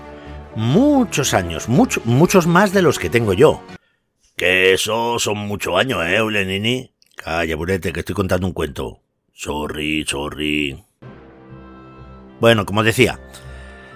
[0.56, 3.62] muchos años, muchos más de los que tengo yo.
[4.38, 6.94] Que eso son muchos años, ¿eh, Eulenini?
[7.18, 9.02] Calla, burete, que estoy contando un cuento.
[9.34, 10.84] Sorry, sorry.
[12.44, 13.22] Bueno, como decía,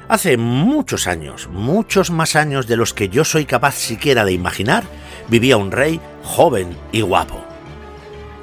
[0.07, 4.85] hace muchos años, muchos más años de los que yo soy capaz siquiera de imaginar,
[5.27, 7.43] vivía un rey joven y guapo.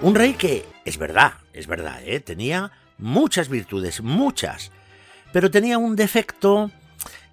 [0.03, 2.21] Un rey que, es verdad, es verdad, ¿eh?
[2.21, 4.73] tenía muchas virtudes, muchas,
[5.33, 6.71] pero tenía un defecto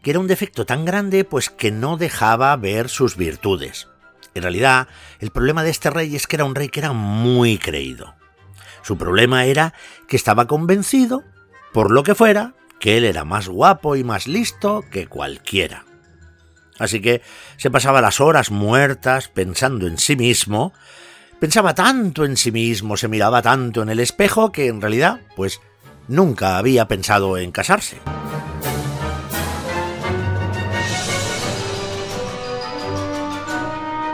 [0.02, 3.90] que era un defecto tan grande pues que no dejaba ver sus virtudes.
[4.34, 4.88] En realidad,
[5.20, 8.16] el problema de este rey es que era un rey que era muy creído.
[8.82, 9.74] Su problema era
[10.08, 11.26] que estaba convencido,
[11.74, 15.86] por lo que fuera, que él era más guapo y más listo que cualquiera.
[16.80, 17.22] Así que
[17.58, 20.74] se pasaba las horas muertas pensando en sí mismo,
[21.40, 25.62] pensaba tanto en sí mismo, se miraba tanto en el espejo que en realidad, pues,
[26.08, 28.00] nunca había pensado en casarse.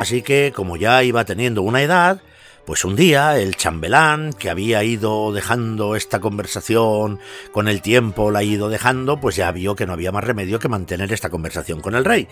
[0.01, 2.21] Así que, como ya iba teniendo una edad,
[2.67, 7.17] pues un día el chambelán, que había ido dejando esta conversación
[7.53, 10.59] con el tiempo, la ha ido dejando, pues ya vio que no había más remedio
[10.59, 12.27] que mantener esta conversación con el rey.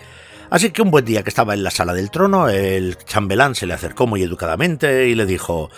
[0.50, 3.64] Así que un buen día que estaba en la sala del trono, el chambelán se
[3.64, 5.70] le acercó muy educadamente y le dijo...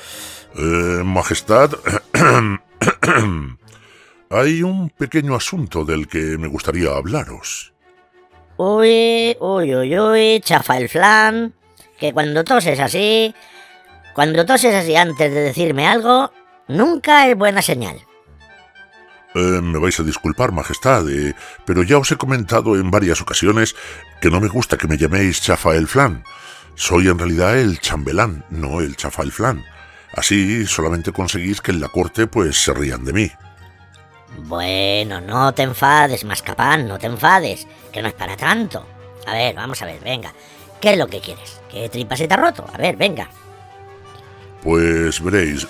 [0.56, 1.70] Eh, Majestad,
[4.30, 7.72] Hay un pequeño asunto del que me gustaría hablaros.
[8.56, 11.54] Uy, uy, uy, uy, chafa el flan.
[11.96, 13.34] Que cuando toses así,
[14.18, 16.32] cuando toses así antes de decirme algo,
[16.66, 18.00] nunca es buena señal.
[19.36, 23.76] Eh, me vais a disculpar, Majestad, eh, pero ya os he comentado en varias ocasiones
[24.20, 26.24] que no me gusta que me llaméis chafa el flan.
[26.74, 29.64] Soy en realidad el chambelán, no el chafa el flan.
[30.12, 33.30] Así solamente conseguís que en la corte pues se rían de mí.
[34.36, 38.84] Bueno, no te enfades, Mascapán, no te enfades, que no es para tanto.
[39.28, 40.32] A ver, vamos a ver, venga.
[40.80, 41.60] ¿Qué es lo que quieres?
[41.70, 42.66] ¿Qué tripa se te ha roto?
[42.74, 43.30] A ver, venga.
[44.68, 45.66] Pues veréis.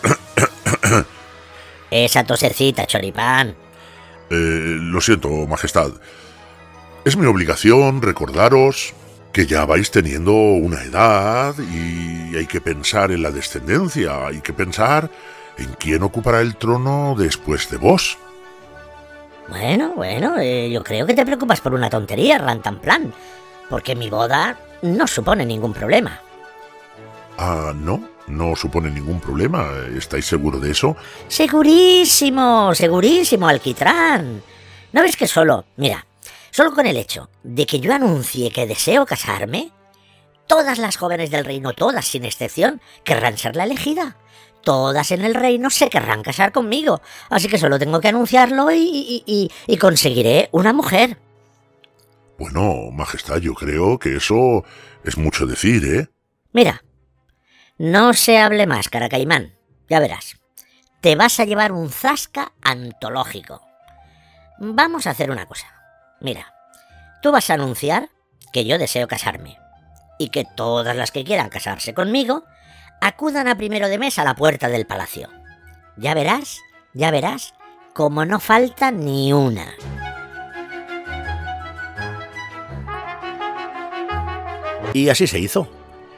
[1.93, 3.55] Esa tosecita, choripán.
[4.29, 5.93] Eh, lo siento, Majestad.
[7.05, 8.95] Es mi obligación recordaros
[9.33, 14.53] que ya vais teniendo una edad y hay que pensar en la descendencia, hay que
[14.53, 15.09] pensar
[15.59, 18.19] en quién ocupará el trono después de vos.
[19.49, 23.15] Bueno, bueno, eh, yo creo que te preocupas por una tontería, Rantanplan,
[23.71, 26.21] porque mi boda no supone ningún problema.
[27.39, 28.18] Ah, ¿no?
[28.29, 29.69] ¿No supone ningún problema?
[29.97, 30.97] ¿Estáis seguro de eso?
[31.29, 34.43] Segurísimo, segurísimo, Alquitrán.
[34.93, 36.07] ¿No ves que solo, mira,
[36.51, 39.73] solo con el hecho de que yo anuncie que deseo casarme,
[40.47, 44.17] todas las jóvenes del reino, todas sin excepción, querrán ser la elegida?
[44.69, 49.51] todas en el reino se querrán casar conmigo, así que solo tengo que anunciarlo y,
[49.81, 51.17] conseguiré una mujer.
[52.39, 54.65] Bueno, Majestad, yo creo que eso
[55.05, 56.09] es mucho decir, ¿eh?
[56.53, 56.83] Mira,
[57.79, 59.55] no se hable más, Caracaimán.
[59.89, 60.37] Ya verás.
[61.01, 63.63] Te vas a llevar un zasca antológico.
[64.59, 65.73] Vamos a hacer una cosa.
[66.21, 66.53] Mira,
[67.23, 68.11] tú vas a anunciar
[68.53, 69.59] que yo deseo casarme
[70.19, 72.43] y que todas las que quieran casarse conmigo
[73.01, 75.29] acudan a primero de mes a la puerta del palacio.
[75.97, 76.59] Ya verás,
[76.95, 77.55] ya verás,
[77.95, 79.73] como no falta ni una.
[84.93, 85.69] Y así se hizo.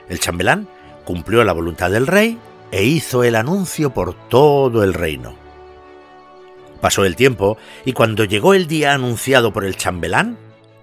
[0.08, 0.66] El chambelán
[1.04, 2.38] cumplió la voluntad del rey
[2.70, 5.34] e hizo el anuncio por todo el reino.
[6.80, 10.38] Pasó el tiempo y cuando llegó el día anunciado por el chambelán,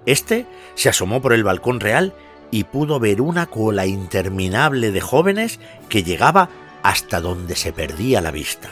[0.06, 2.14] éste se asomó por el balcón real
[2.52, 6.50] y pudo ver una cola interminable de jóvenes que llegaba
[6.84, 8.70] hasta donde se perdía la vista.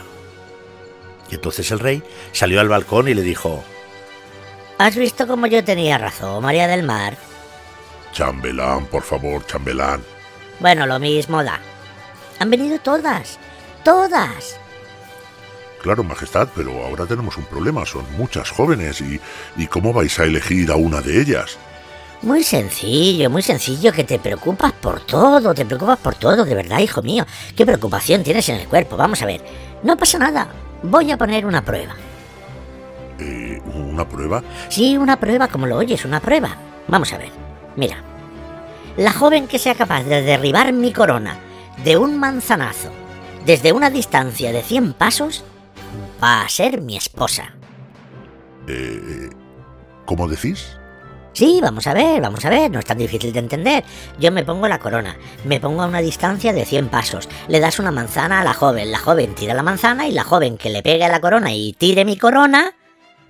[1.30, 3.62] Y entonces el rey salió al balcón y le dijo,
[4.78, 7.16] ¿Has visto cómo yo tenía razón, María del Mar?
[8.12, 10.02] Chambelán, por favor, chambelán.
[10.60, 11.60] Bueno, lo mismo da.
[12.38, 13.38] Han venido todas,
[13.84, 14.58] todas.
[15.82, 17.86] Claro, Majestad, pero ahora tenemos un problema.
[17.86, 19.20] Son muchas jóvenes y,
[19.56, 21.58] y ¿cómo vais a elegir a una de ellas?
[22.22, 26.80] Muy sencillo, muy sencillo, que te preocupas por todo, te preocupas por todo, de verdad,
[26.80, 27.24] hijo mío.
[27.54, 28.96] ¿Qué preocupación tienes en el cuerpo?
[28.96, 29.42] Vamos a ver.
[29.82, 30.48] No pasa nada.
[30.82, 31.94] Voy a poner una prueba.
[33.18, 34.42] Eh, ¿Una prueba?
[34.68, 36.56] Sí, una prueba, como lo oyes, una prueba.
[36.88, 37.30] Vamos a ver.
[37.76, 38.02] Mira.
[38.96, 41.36] La joven que sea capaz de derribar mi corona
[41.84, 42.90] de un manzanazo
[43.44, 45.44] desde una distancia de 100 pasos
[46.22, 47.54] va a ser mi esposa.
[48.66, 49.28] Eh,
[50.06, 50.78] ¿Cómo decís?
[51.34, 53.84] Sí, vamos a ver, vamos a ver, no es tan difícil de entender.
[54.18, 57.78] Yo me pongo la corona, me pongo a una distancia de 100 pasos, le das
[57.78, 60.82] una manzana a la joven, la joven tira la manzana y la joven que le
[60.82, 62.74] pegue a la corona y tire mi corona,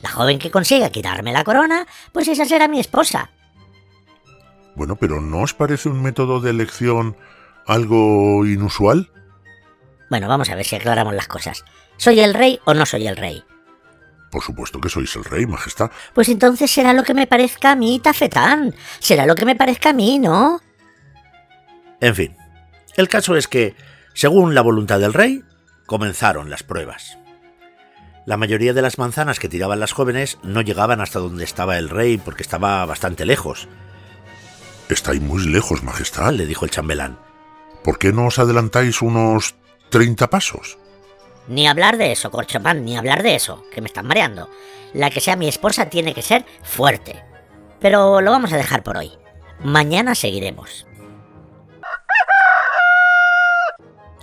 [0.00, 3.30] la joven que consiga quitarme la corona, pues esa será mi esposa.
[4.76, 7.16] Bueno, pero ¿no os parece un método de elección
[7.66, 9.10] algo inusual?
[10.10, 11.64] Bueno, vamos a ver si aclaramos las cosas.
[11.96, 13.42] ¿Soy el rey o no soy el rey?
[14.30, 15.90] Por supuesto que sois el rey, Majestad.
[16.14, 18.74] Pues entonces será lo que me parezca a mí, Tafetán.
[18.98, 20.60] Será lo que me parezca a mí, ¿no?
[22.00, 22.36] En fin,
[22.96, 23.74] el caso es que,
[24.12, 25.42] según la voluntad del rey,
[25.86, 27.16] comenzaron las pruebas.
[28.26, 31.88] La mayoría de las manzanas que tiraban las jóvenes no llegaban hasta donde estaba el
[31.88, 33.68] rey porque estaba bastante lejos.
[34.88, 37.18] Estáis muy lejos, Majestad, le dijo el chambelán.
[37.82, 39.56] ¿Por qué no os adelantáis unos
[39.90, 40.78] 30 pasos?
[41.48, 44.48] Ni hablar de eso, Corchopán, ni hablar de eso, que me están mareando.
[44.92, 47.22] La que sea mi esposa tiene que ser fuerte.
[47.80, 49.12] Pero lo vamos a dejar por hoy.
[49.60, 50.86] Mañana seguiremos.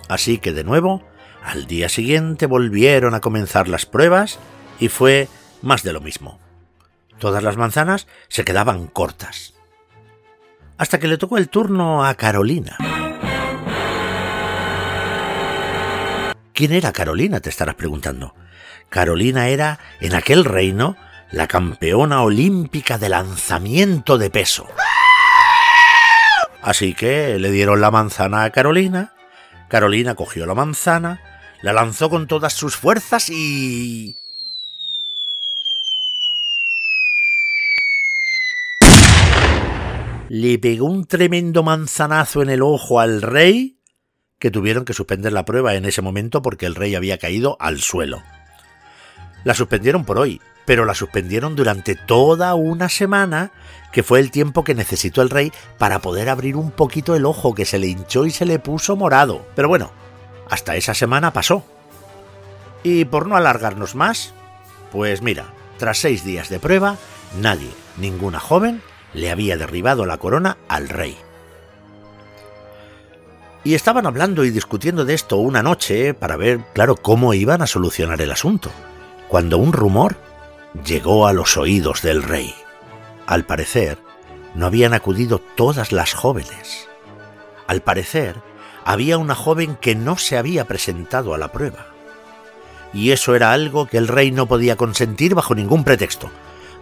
[0.08, 1.02] Así que de nuevo,
[1.42, 4.38] al día siguiente volvieron a comenzar las pruebas
[4.78, 5.28] y fue
[5.62, 6.38] más de lo mismo.
[7.18, 9.53] Todas las manzanas se quedaban cortas.
[10.76, 12.76] Hasta que le tocó el turno a Carolina.
[16.52, 17.40] ¿Quién era Carolina?
[17.40, 18.34] te estarás preguntando.
[18.88, 20.96] Carolina era, en aquel reino,
[21.30, 24.68] la campeona olímpica de lanzamiento de peso.
[26.62, 29.12] Así que le dieron la manzana a Carolina.
[29.68, 31.20] Carolina cogió la manzana,
[31.62, 34.16] la lanzó con todas sus fuerzas y...
[40.36, 43.78] Le pegó un tremendo manzanazo en el ojo al rey
[44.40, 47.78] que tuvieron que suspender la prueba en ese momento porque el rey había caído al
[47.78, 48.20] suelo.
[49.44, 53.52] La suspendieron por hoy, pero la suspendieron durante toda una semana,
[53.92, 57.54] que fue el tiempo que necesitó el rey para poder abrir un poquito el ojo
[57.54, 59.46] que se le hinchó y se le puso morado.
[59.54, 59.92] Pero bueno,
[60.50, 61.64] hasta esa semana pasó.
[62.82, 64.34] Y por no alargarnos más,
[64.90, 66.96] pues mira, tras seis días de prueba,
[67.40, 68.82] nadie, ninguna joven,
[69.14, 71.16] le había derribado la corona al rey.
[73.62, 77.66] Y estaban hablando y discutiendo de esto una noche para ver, claro, cómo iban a
[77.66, 78.70] solucionar el asunto,
[79.28, 80.16] cuando un rumor
[80.84, 82.54] llegó a los oídos del rey.
[83.26, 83.98] Al parecer,
[84.54, 86.88] no habían acudido todas las jóvenes.
[87.66, 88.36] Al parecer,
[88.84, 91.86] había una joven que no se había presentado a la prueba.
[92.92, 96.30] Y eso era algo que el rey no podía consentir bajo ningún pretexto,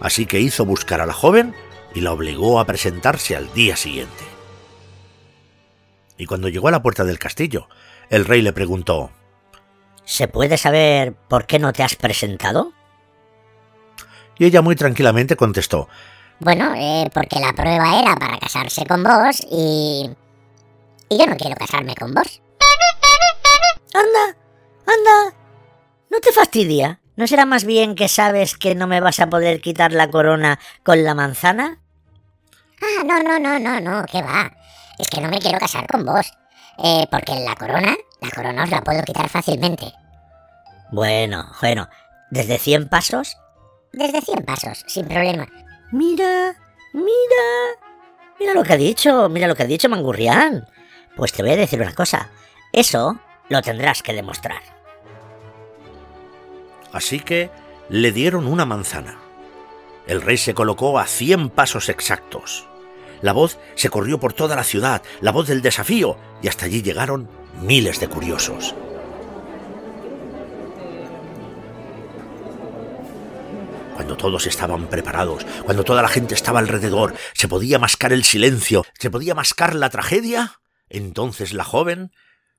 [0.00, 1.54] así que hizo buscar a la joven
[1.94, 4.24] y la obligó a presentarse al día siguiente.
[6.16, 7.68] Y cuando llegó a la puerta del castillo,
[8.10, 9.10] el rey le preguntó
[10.04, 12.72] ¿Se puede saber por qué no te has presentado?
[14.38, 15.88] Y ella muy tranquilamente contestó
[16.40, 20.10] Bueno, eh, porque la prueba era para casarse con vos y...
[21.08, 22.40] Y yo no quiero casarme con vos.
[23.94, 24.36] Anda,
[24.86, 25.36] anda.
[26.10, 27.00] ¿No te fastidia?
[27.16, 30.58] ¿No será más bien que sabes que no me vas a poder quitar la corona
[30.82, 31.81] con la manzana?
[32.82, 34.52] Ah, no, no, no, no, no, ¿qué va?
[34.98, 36.32] Es que no me quiero casar con vos.
[36.82, 39.92] Eh, porque la corona, la corona os la puedo quitar fácilmente.
[40.90, 41.88] Bueno, bueno,
[42.30, 43.36] ¿desde 100 pasos?
[43.92, 45.46] Desde 100 pasos, sin problema.
[45.92, 46.56] Mira,
[46.92, 47.44] mira,
[48.40, 50.66] mira lo que ha dicho, mira lo que ha dicho Mangurrián.
[51.16, 52.30] Pues te voy a decir una cosa,
[52.72, 53.18] eso
[53.48, 54.62] lo tendrás que demostrar.
[56.92, 57.50] Así que
[57.88, 59.18] le dieron una manzana.
[60.06, 62.66] El rey se colocó a 100 pasos exactos.
[63.22, 66.82] La voz se corrió por toda la ciudad, la voz del desafío, y hasta allí
[66.82, 67.30] llegaron
[67.62, 68.74] miles de curiosos.
[73.94, 78.84] Cuando todos estaban preparados, cuando toda la gente estaba alrededor, se podía mascar el silencio,
[78.98, 82.10] se podía mascar la tragedia, entonces la joven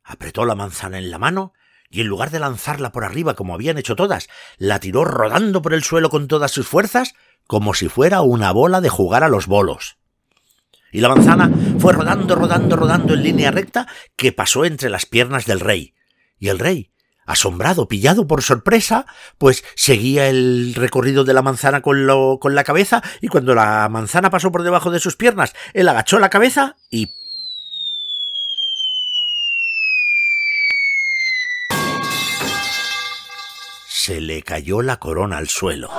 [0.04, 1.54] apretó la manzana en la mano
[1.90, 5.74] y en lugar de lanzarla por arriba como habían hecho todas, la tiró rodando por
[5.74, 7.14] el suelo con todas sus fuerzas
[7.48, 9.98] como si fuera una bola de jugar a los bolos
[10.94, 15.46] y la manzana fue rodando, rodando, rodando en línea recta que pasó entre las piernas
[15.46, 15.96] del rey.
[16.38, 16.94] Y el rey,
[17.26, 19.08] asombrado, pillado por sorpresa,
[19.40, 23.90] pues seguía el recorrido de la manzana con, lo, con la cabeza y cuando la
[23.90, 27.12] manzana pasó por debajo de sus piernas, él agachó la cabeza y...
[33.88, 35.90] Se le cayó la corona al suelo.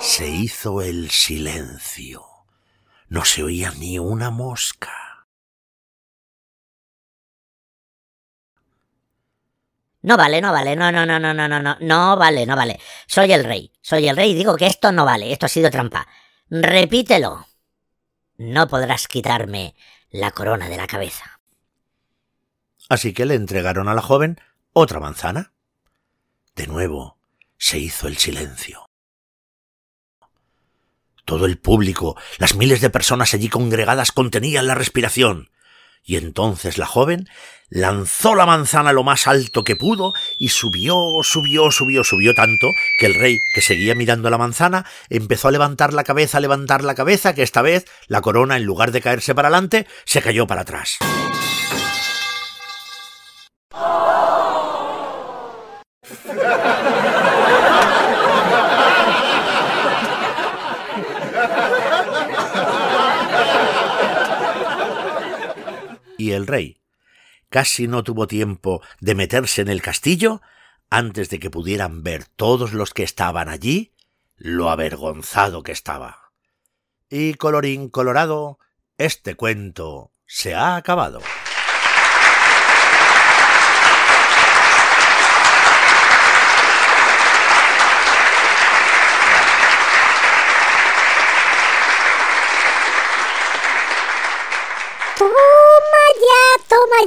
[0.00, 2.27] Se hizo el silencio
[3.08, 5.26] no se oía ni una mosca.
[10.02, 12.80] No vale, no vale, no, no, no, no, no, no, no, no vale, no vale.
[13.06, 15.70] Soy el rey, soy el rey y digo que esto no vale, esto ha sido
[15.70, 16.06] trampa.
[16.48, 17.46] Repítelo.
[18.36, 19.74] No podrás quitarme
[20.10, 21.40] la corona de la cabeza.
[22.88, 24.40] Así que le entregaron a la joven
[24.72, 25.52] otra manzana.
[26.54, 27.18] De nuevo
[27.58, 28.87] se hizo el silencio.
[31.28, 35.50] Todo el público, las miles de personas allí congregadas contenían la respiración.
[36.02, 37.28] Y entonces la joven
[37.68, 42.68] lanzó la manzana lo más alto que pudo y subió, subió, subió, subió tanto
[42.98, 46.82] que el rey, que seguía mirando la manzana, empezó a levantar la cabeza, a levantar
[46.82, 50.46] la cabeza, que esta vez la corona, en lugar de caerse para adelante, se cayó
[50.46, 50.96] para atrás.
[66.18, 66.76] Y el rey
[67.48, 70.40] casi no tuvo tiempo de meterse en el castillo
[70.90, 73.94] antes de que pudieran ver todos los que estaban allí
[74.36, 76.32] lo avergonzado que estaba.
[77.10, 78.58] Y colorín colorado,
[78.96, 81.20] este cuento se ha acabado.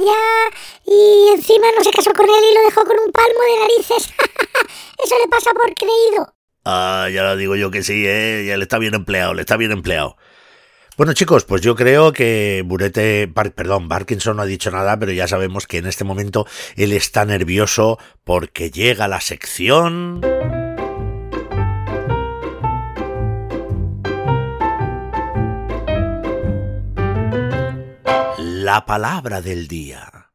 [0.00, 0.58] Ya.
[0.86, 4.12] Y encima no se casó con él y lo dejó con un palmo de narices.
[5.04, 6.34] Eso le pasa por creído.
[6.64, 8.44] Ah, ya lo digo yo que sí, ¿eh?
[8.46, 10.16] Ya le está bien empleado, le está bien empleado.
[10.96, 15.26] Bueno, chicos, pues yo creo que Burete, perdón, Parkinson no ha dicho nada, pero ya
[15.26, 20.20] sabemos que en este momento él está nervioso porque llega la sección.
[28.72, 30.30] La palabra del día.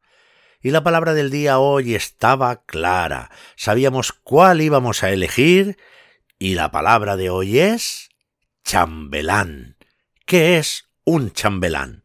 [0.62, 3.32] Y la palabra del día hoy estaba clara.
[3.56, 5.76] Sabíamos cuál íbamos a elegir
[6.38, 8.10] y la palabra de hoy es
[8.62, 9.76] chambelán.
[10.24, 12.04] ¿Qué es un chambelán?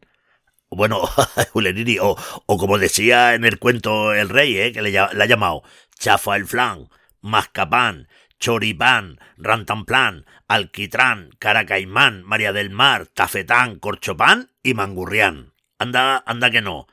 [0.70, 1.08] Bueno,
[1.54, 2.16] Ulenini, o,
[2.46, 4.72] o como decía en el cuento el rey, ¿eh?
[4.72, 5.62] que le, ha llamado
[6.00, 6.88] chafa el flan,
[7.20, 8.08] mascapán,
[8.40, 15.53] choripán, rantanplán, alquitrán, caracaimán, María del Mar, tafetán, corchopán y mangurrián.
[15.78, 16.86] Anda, anda que no.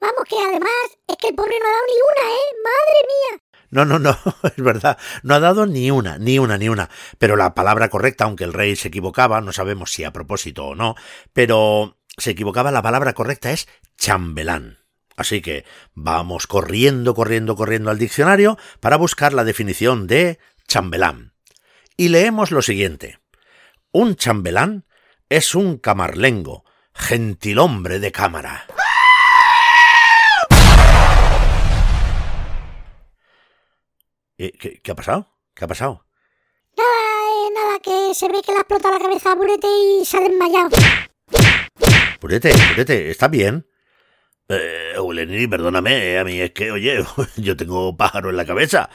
[0.00, 2.48] Vamos, que además es que el pobre no ha dado ni una, ¿eh?
[2.64, 3.42] Madre mía.
[3.70, 4.18] No, no, no,
[4.56, 4.98] es verdad.
[5.22, 6.90] No ha dado ni una, ni una, ni una.
[7.18, 10.74] Pero la palabra correcta, aunque el rey se equivocaba, no sabemos si a propósito o
[10.74, 10.94] no,
[11.32, 14.78] pero se equivocaba, la palabra correcta es chambelán.
[15.16, 15.64] Así que
[15.94, 21.34] vamos corriendo, corriendo, corriendo al diccionario para buscar la definición de chambelán.
[21.96, 23.20] Y leemos lo siguiente.
[23.92, 24.86] Un chambelán
[25.28, 26.64] es un camarlengo,
[26.94, 28.66] gentilhombre de cámara.
[34.38, 35.28] Eh, ¿Qué, qué ha pasado?
[35.54, 36.04] ¿Qué ha pasado?
[36.76, 40.04] Nada, eh, nada, que se ve que le ha explotado la cabeza a Burete y
[40.04, 40.70] se ha desmayado.
[42.20, 43.66] Purete, Purete, ¿está bien?
[44.48, 44.94] Eh,
[45.48, 47.04] perdóname, eh, a mí es que, oye,
[47.36, 48.90] yo tengo pájaro en la cabeza.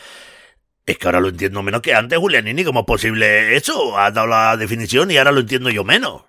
[0.85, 2.63] Es que ahora lo entiendo menos que antes, Julianini.
[2.63, 3.97] ¿Cómo es posible eso?
[3.97, 6.23] Has dado la definición y ahora lo entiendo yo menos.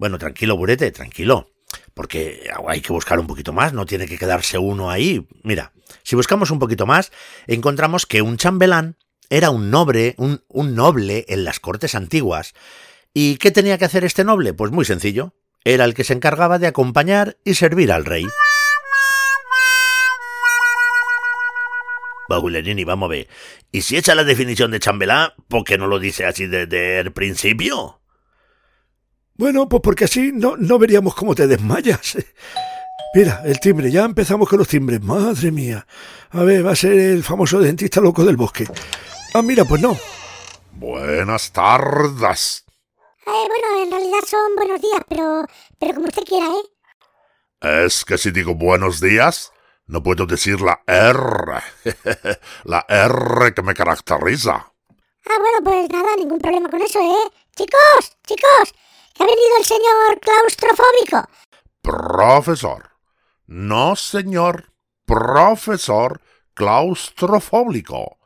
[0.00, 1.50] Bueno, tranquilo, Burete, tranquilo.
[1.92, 5.28] Porque hay que buscar un poquito más, no tiene que quedarse uno ahí.
[5.42, 7.12] Mira, si buscamos un poquito más,
[7.46, 8.96] encontramos que un chambelán
[9.28, 10.40] era un noble, un,
[10.74, 12.54] noble en las cortes antiguas.
[13.12, 14.54] ¿Y qué tenía que hacer este noble?
[14.54, 15.34] Pues muy sencillo.
[15.64, 18.26] Era el que se encargaba de acompañar y servir al rey.
[22.32, 23.28] Va, Julianini, vamos a ver.
[23.70, 27.12] ¿Y si echa la definición de chambelán, por qué no lo dice así desde el
[27.12, 27.99] principio?
[29.40, 32.18] Bueno, pues porque así no, no veríamos cómo te desmayas.
[33.14, 35.00] Mira, el timbre, ya empezamos con los timbres.
[35.00, 35.86] Madre mía.
[36.32, 38.66] A ver, va a ser el famoso dentista loco del bosque.
[39.32, 39.96] Ah, mira, pues no.
[40.72, 42.66] Buenas tardes.
[43.26, 45.46] Eh, bueno, en realidad son buenos días, pero,
[45.78, 47.86] pero como usted quiera, ¿eh?
[47.86, 49.52] Es que si digo buenos días,
[49.86, 51.62] no puedo decir la R.
[52.64, 54.52] la R que me caracteriza.
[54.52, 57.30] Ah, bueno, pues nada, ningún problema con eso, ¿eh?
[57.56, 58.74] Chicos, chicos,
[59.20, 61.28] ha venido el señor claustrofóbico.
[61.82, 62.90] Profesor.
[63.46, 64.72] No, señor.
[65.04, 66.20] Profesor
[66.54, 68.18] claustrofóbico.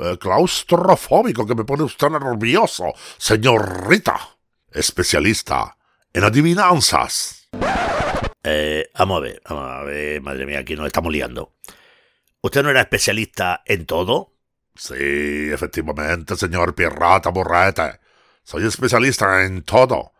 [0.00, 2.92] Eh, claustrofóbico, que me pone usted nervioso.
[3.16, 4.36] Señorita.
[4.70, 5.76] Especialista
[6.12, 7.48] en adivinanzas.
[8.42, 11.54] Eh, vamos a ver, vamos a ver, madre mía, aquí nos estamos liando.
[12.40, 14.34] ¿Usted no era especialista en todo?
[14.74, 18.00] Sí, efectivamente, señor Pirata Burrete.
[18.44, 20.12] Soy especialista en todo.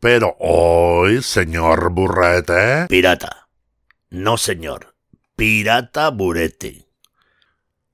[0.00, 3.48] Pero hoy, señor Burrete, Pirata.
[4.10, 4.94] No, señor.
[5.36, 6.86] Pirata Burete.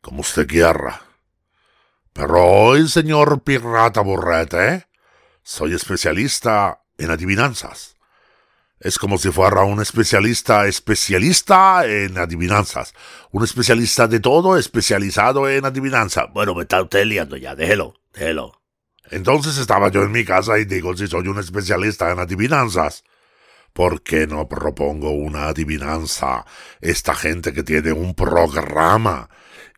[0.00, 1.02] Como usted quiera.
[2.16, 4.86] Pero hoy, señor pirata burrete,
[5.42, 7.96] soy especialista en adivinanzas.
[8.80, 12.94] Es como si fuera un especialista especialista en adivinanzas.
[13.32, 16.24] Un especialista de todo especializado en adivinanza.
[16.32, 18.62] Bueno, me está usted liando ya, déjelo, déjelo.
[19.10, 23.04] Entonces estaba yo en mi casa y digo si soy un especialista en adivinanzas.
[23.72, 26.46] ¿Por qué no propongo una adivinanza?
[26.80, 29.28] Esta gente que tiene un programa.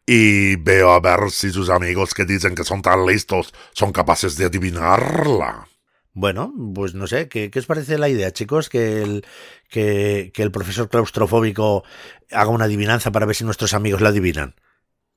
[0.07, 4.37] Y veo a ver si sus amigos que dicen que son tan listos son capaces
[4.37, 5.69] de adivinarla.
[6.15, 8.69] Bueno, pues no sé, ¿qué, qué os parece la idea, chicos?
[8.69, 9.27] Que el,
[9.69, 11.85] que, que el profesor claustrofóbico
[12.31, 14.55] haga una adivinanza para ver si nuestros amigos la adivinan.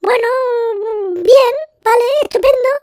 [0.02, 0.28] Bueno,
[1.14, 2.81] bien, vale, estupendo.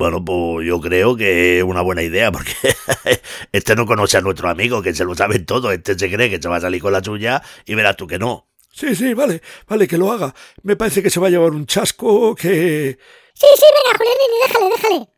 [0.00, 2.54] Bueno, pues yo creo que es una buena idea, porque
[3.52, 5.72] este no conoce a nuestro amigo, que se lo sabe todo.
[5.72, 8.18] Este se cree que se va a salir con la suya y verás tú que
[8.18, 8.48] no.
[8.72, 10.34] Sí, sí, vale, vale, que lo haga.
[10.62, 12.98] Me parece que se va a llevar un chasco que...
[13.34, 15.08] Sí, sí, venga, Julianini, déjale, déjale.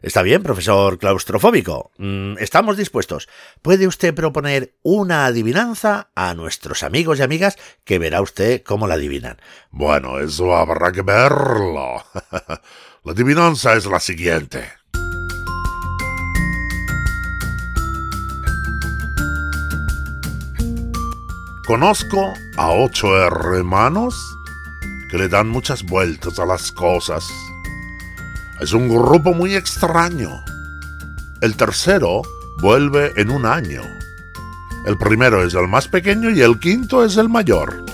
[0.00, 1.90] Está bien, profesor claustrofóbico.
[1.98, 3.28] Mm, Estamos dispuestos.
[3.62, 8.94] ¿Puede usted proponer una adivinanza a nuestros amigos y amigas que verá usted cómo la
[8.94, 9.38] adivinan?
[9.72, 12.04] Bueno, eso habrá que verlo.
[13.06, 14.66] La adivinanza es la siguiente.
[21.66, 24.14] Conozco a ocho hermanos
[25.10, 27.28] que le dan muchas vueltas a las cosas.
[28.62, 30.42] Es un grupo muy extraño.
[31.42, 32.22] El tercero
[32.62, 33.82] vuelve en un año.
[34.86, 37.84] El primero es el más pequeño y el quinto es el mayor.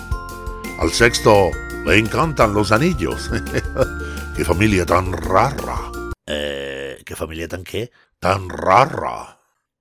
[0.79, 1.51] Al sexto
[1.85, 3.29] le encantan los anillos.
[4.41, 5.93] ¡Qué familia tan rara!
[6.26, 7.91] Eh, ¿Qué familia tan qué?
[8.18, 9.38] Tan rara.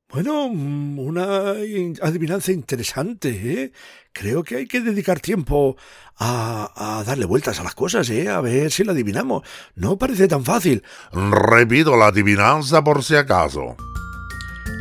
[0.09, 3.71] Bueno, mm, una in- adivinanza interesante, ¿eh?
[4.11, 5.77] Creo que hay que dedicar tiempo
[6.17, 8.27] a, a darle vueltas a las cosas, ¿eh?
[8.27, 9.43] A ver si la adivinamos.
[9.75, 10.83] No parece tan fácil.
[11.13, 13.77] Repito la adivinanza por si acaso.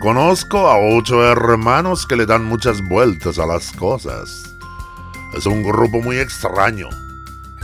[0.02, 4.42] Conozco a ocho hermanos que le dan muchas vueltas a las cosas.
[5.36, 6.88] Es un grupo muy extraño.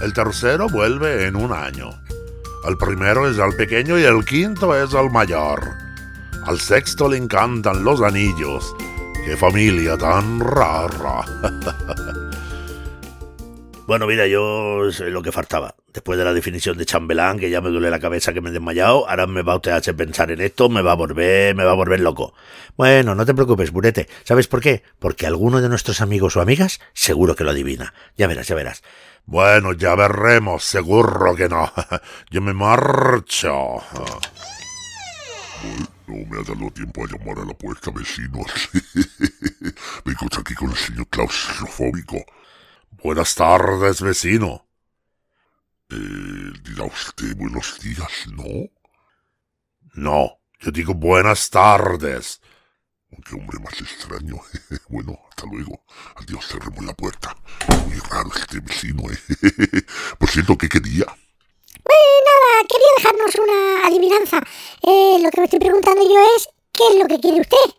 [0.00, 1.90] El tercero vuelve en un año.
[2.66, 5.60] El primero es el pequeño y el quinto es el mayor.
[6.46, 8.74] Al sexto le encantan los anillos.
[9.26, 11.24] ¡Qué familia tan rara!
[13.86, 15.74] Bueno, mira, yo sé lo que faltaba.
[15.92, 18.52] Después de la definición de chambelán, que ya me duele la cabeza que me he
[18.52, 21.72] desmayado, ahora me va a hacer pensar en esto, me va a volver, me va
[21.72, 22.32] a volver loco.
[22.78, 24.08] Bueno, no te preocupes, Burete.
[24.22, 24.82] ¿Sabes por qué?
[24.98, 27.92] Porque alguno de nuestros amigos o amigas seguro que lo adivina.
[28.16, 28.82] Ya verás, ya verás.
[29.26, 31.72] Bueno, ya veremos, seguro que no.
[32.30, 33.82] Yo me marcho.
[36.06, 38.70] No me ha dado tiempo a llamar a la puerta, vecinos.
[40.04, 42.24] Vengo aquí con el señor claustrofóbico.
[42.90, 44.66] Buenas tardes, vecino.
[45.90, 48.68] Eh, dirá usted buenos días, ¿no?
[49.94, 52.40] No, yo digo buenas tardes.
[53.22, 54.36] Qué hombre más extraño.
[54.88, 55.84] bueno, hasta luego.
[56.16, 57.36] Adiós, cerremos la puerta.
[57.86, 59.18] Muy raro este vecino, ¿eh?
[60.18, 61.06] Por cierto, ¿qué quería?
[62.24, 64.38] Nada, quería dejarnos una adivinanza.
[64.82, 67.74] Eh, lo que me estoy preguntando yo es, ¿qué es lo que quiere usted?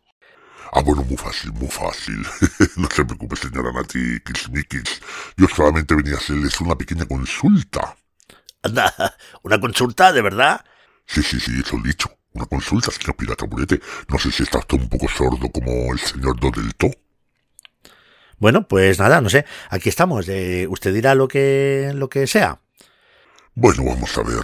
[0.72, 2.18] Ah, bueno, muy fácil, muy fácil.
[2.78, 5.02] no se preocupe, señora Nati Kismikis.
[5.38, 7.96] Yo solamente venía a hacerles una pequeña consulta.
[8.62, 10.66] Anda, ¿una consulta, de verdad?
[11.06, 12.10] Sí, sí, sí, eso he dicho.
[12.36, 13.80] Una consulta, señor Pirata Burete.
[14.10, 16.88] No sé si está usted un poco sordo como el señor Dodelto.
[18.38, 19.46] Bueno, pues nada, no sé.
[19.70, 20.28] Aquí estamos.
[20.28, 22.60] eh, usted dirá lo que, lo que sea.
[23.54, 24.44] Bueno, vamos a ver.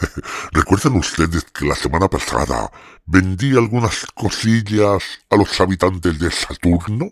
[0.52, 2.70] ¿Recuerdan ustedes que la semana pasada
[3.06, 7.10] vendí algunas cosillas a los habitantes de Saturno?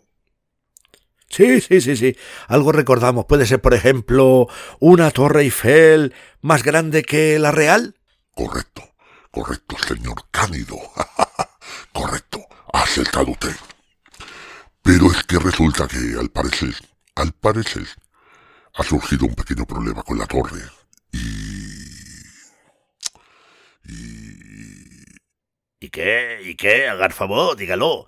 [1.28, 2.16] Sí, sí, sí, sí.
[2.46, 3.24] Algo recordamos.
[3.26, 4.46] Puede ser, por ejemplo,
[4.78, 7.96] una torre Eiffel más grande que la real.
[8.32, 8.82] Correcto,
[9.30, 10.76] correcto, señor Cánido.
[11.92, 12.40] correcto,
[12.72, 13.56] ha acertado usted.
[14.82, 16.74] Pero es que resulta que, al parecer,
[17.14, 17.86] al parecer,
[18.74, 20.62] ha surgido un pequeño problema con la torre.
[21.12, 21.18] Y...
[23.84, 24.40] Y...
[25.80, 26.40] ¿Y qué?
[26.44, 26.88] ¿Y qué?
[26.88, 28.06] Haga favor, dígalo.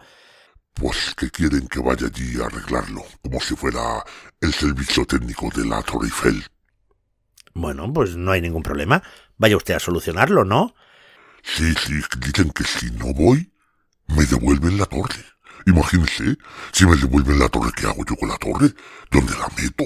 [0.74, 4.02] Pues que quieren que vaya allí a arreglarlo, como si fuera
[4.40, 6.44] el servicio técnico de la Torre Eiffel.
[7.54, 9.02] Bueno, pues no hay ningún problema.
[9.36, 10.74] Vaya usted a solucionarlo, ¿no?
[11.42, 13.52] Sí, sí, dicen que si no voy,
[14.08, 15.24] me devuelven la torre.
[15.66, 16.36] Imagínense,
[16.72, 18.74] si me devuelven la torre, ¿qué hago yo con la torre?
[19.10, 19.84] ¿Dónde la meto?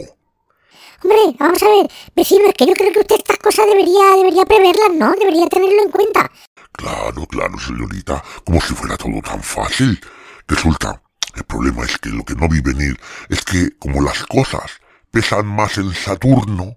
[1.02, 4.44] Hombre, vamos a ver, vecino, es que yo creo que usted estas cosas debería, debería
[4.44, 5.12] preverlas, ¿no?
[5.12, 6.30] Debería tenerlo en cuenta.
[6.72, 10.00] Claro, claro, señorita, como si fuera todo tan fácil.
[10.46, 11.02] Resulta,
[11.34, 12.98] el problema es que lo que no vi venir
[13.28, 14.80] es que, como las cosas
[15.10, 16.76] pesan más en Saturno,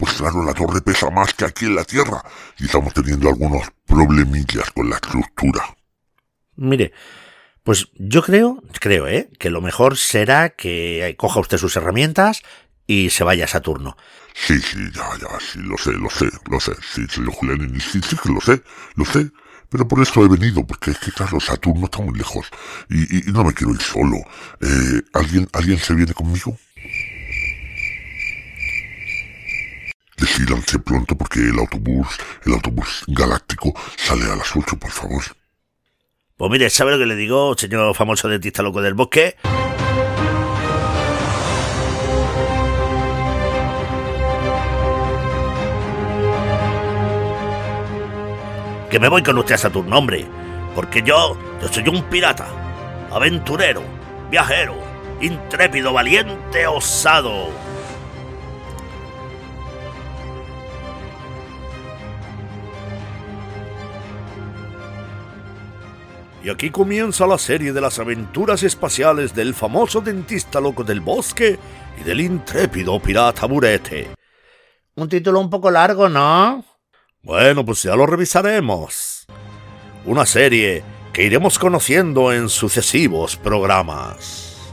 [0.00, 2.24] pues claro, la torre pesa más que aquí en la Tierra
[2.58, 5.76] y estamos teniendo algunos problemillas con la estructura.
[6.56, 6.92] Mire,
[7.62, 9.28] pues yo creo, creo, ¿eh?
[9.38, 12.40] Que lo mejor será que coja usted sus herramientas
[12.86, 13.98] y se vaya a Saturno.
[14.34, 16.72] Sí, sí, ya, ya, sí, lo sé, lo sé, lo sé.
[16.80, 18.62] Sí, señor Julián, sí, sí, que lo sé,
[18.94, 19.30] lo sé.
[19.68, 22.48] Pero por eso he venido, porque es que, claro, Saturno está muy lejos.
[22.88, 24.16] Y, y, no me quiero ir solo.
[24.62, 26.56] Eh, ¿alguien, ¿Alguien se viene conmigo?
[30.30, 32.06] Decídanse pronto porque el autobús,
[32.46, 35.24] el autobús galáctico sale a las 8, por favor.
[36.36, 39.34] Pues mire, ¿sabe lo que le digo, señor famoso dentista loco del bosque?
[48.88, 50.26] Que me voy con usted a Saturno, hombre.
[50.76, 52.46] Porque yo, yo soy un pirata,
[53.10, 53.82] aventurero,
[54.30, 54.76] viajero,
[55.20, 57.48] intrépido, valiente, osado.
[66.42, 71.58] Y aquí comienza la serie de las aventuras espaciales del famoso dentista loco del bosque
[72.00, 74.14] y del intrépido pirata Burete.
[74.94, 76.64] Un título un poco largo, ¿no?
[77.22, 79.26] Bueno, pues ya lo revisaremos.
[80.06, 80.82] Una serie
[81.12, 84.72] que iremos conociendo en sucesivos programas.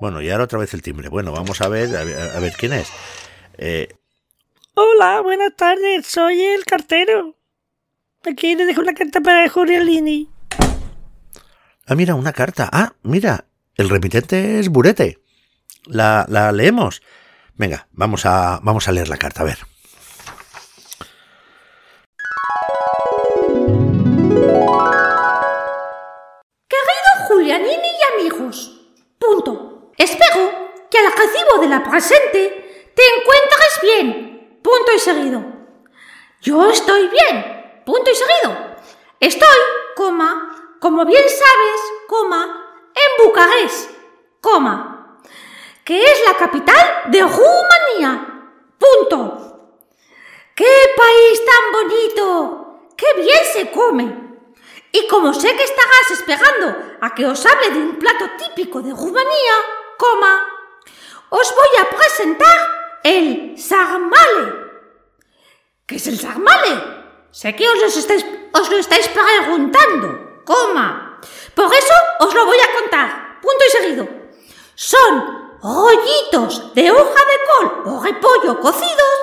[0.00, 1.08] Bueno, y ahora otra vez el timbre.
[1.08, 2.88] Bueno, vamos a ver, a ver, a ver quién es.
[3.58, 3.88] Eh,
[4.74, 7.39] Hola, buenas tardes, soy el cartero.
[8.26, 10.28] Aquí le dejo una carta para Julialini.
[11.86, 12.68] Ah, mira, una carta.
[12.70, 13.46] Ah, mira,
[13.76, 15.18] el remitente es Burete.
[15.86, 17.00] La, la leemos.
[17.56, 19.58] Venga, vamos a, vamos a leer la carta, a ver.
[26.68, 28.80] Querido Julianini y amigos,
[29.18, 29.92] punto.
[29.96, 35.42] Espero que al recibo de la presente te encuentres bien, punto y seguido.
[36.42, 37.59] Yo estoy bien,
[37.90, 38.76] punto y seguido.
[39.18, 39.58] Estoy,
[40.78, 41.80] como bien sabes,
[42.94, 43.90] en Bucarest,
[45.84, 49.76] que es la capital de Rumanía, punto.
[50.54, 52.88] ¡Qué país tan bonito!
[52.96, 54.30] ¡Qué bien se come!
[54.92, 58.92] Y como sé que estarás esperando a que os hable de un plato típico de
[58.92, 59.54] Rumanía,
[61.30, 62.70] os voy a presentar
[63.02, 64.54] el sarmale.
[65.86, 66.99] ¿Qué es el sarmale?
[67.32, 71.20] Sé que os estáis, os lo estáis preguntando, coma.
[71.54, 74.08] Por eso os lo voy a contar, punto y seguido.
[74.74, 79.16] Son rollitos de hoja de col o repollo cocidos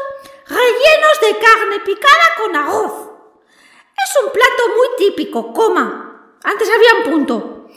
[0.48, 3.12] rellenos de carne picada con arroz.
[3.98, 6.38] Es un plato muy típico, coma.
[6.44, 7.68] Antes había un punto.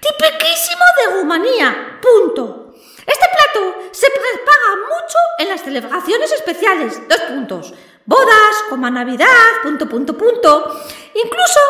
[0.00, 2.72] Tipiquísimo de Rumanía, punto.
[3.06, 7.74] Este plato se prepara mucho en las celebraciones especiales, dos puntos.
[8.06, 9.26] Bodas, como Navidad,
[9.64, 10.80] punto, punto, punto.
[11.12, 11.60] Incluso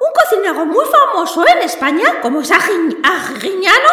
[0.00, 3.88] un cocinero muy famoso en España, como es Agriñano,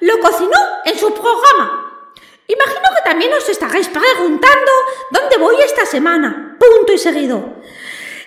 [0.00, 2.10] lo cocinó en su programa.
[2.46, 4.72] Imagino que también os estaréis preguntando
[5.10, 7.56] dónde voy esta semana, punto y seguido.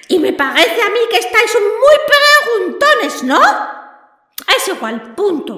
[0.10, 3.42] Y me parece a mí que estáis muy preguntones, ¿no?
[4.56, 5.54] Es igual, punto.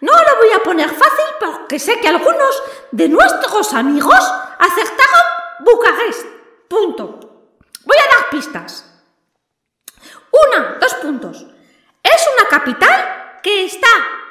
[0.00, 6.26] No lo voy a poner fácil porque sé que algunos de nuestros amigos acertaron Bucarest.
[6.68, 7.20] Punto.
[7.84, 8.90] Voy a dar pistas.
[10.30, 11.46] Una, dos puntos.
[12.02, 13.88] Es una capital que está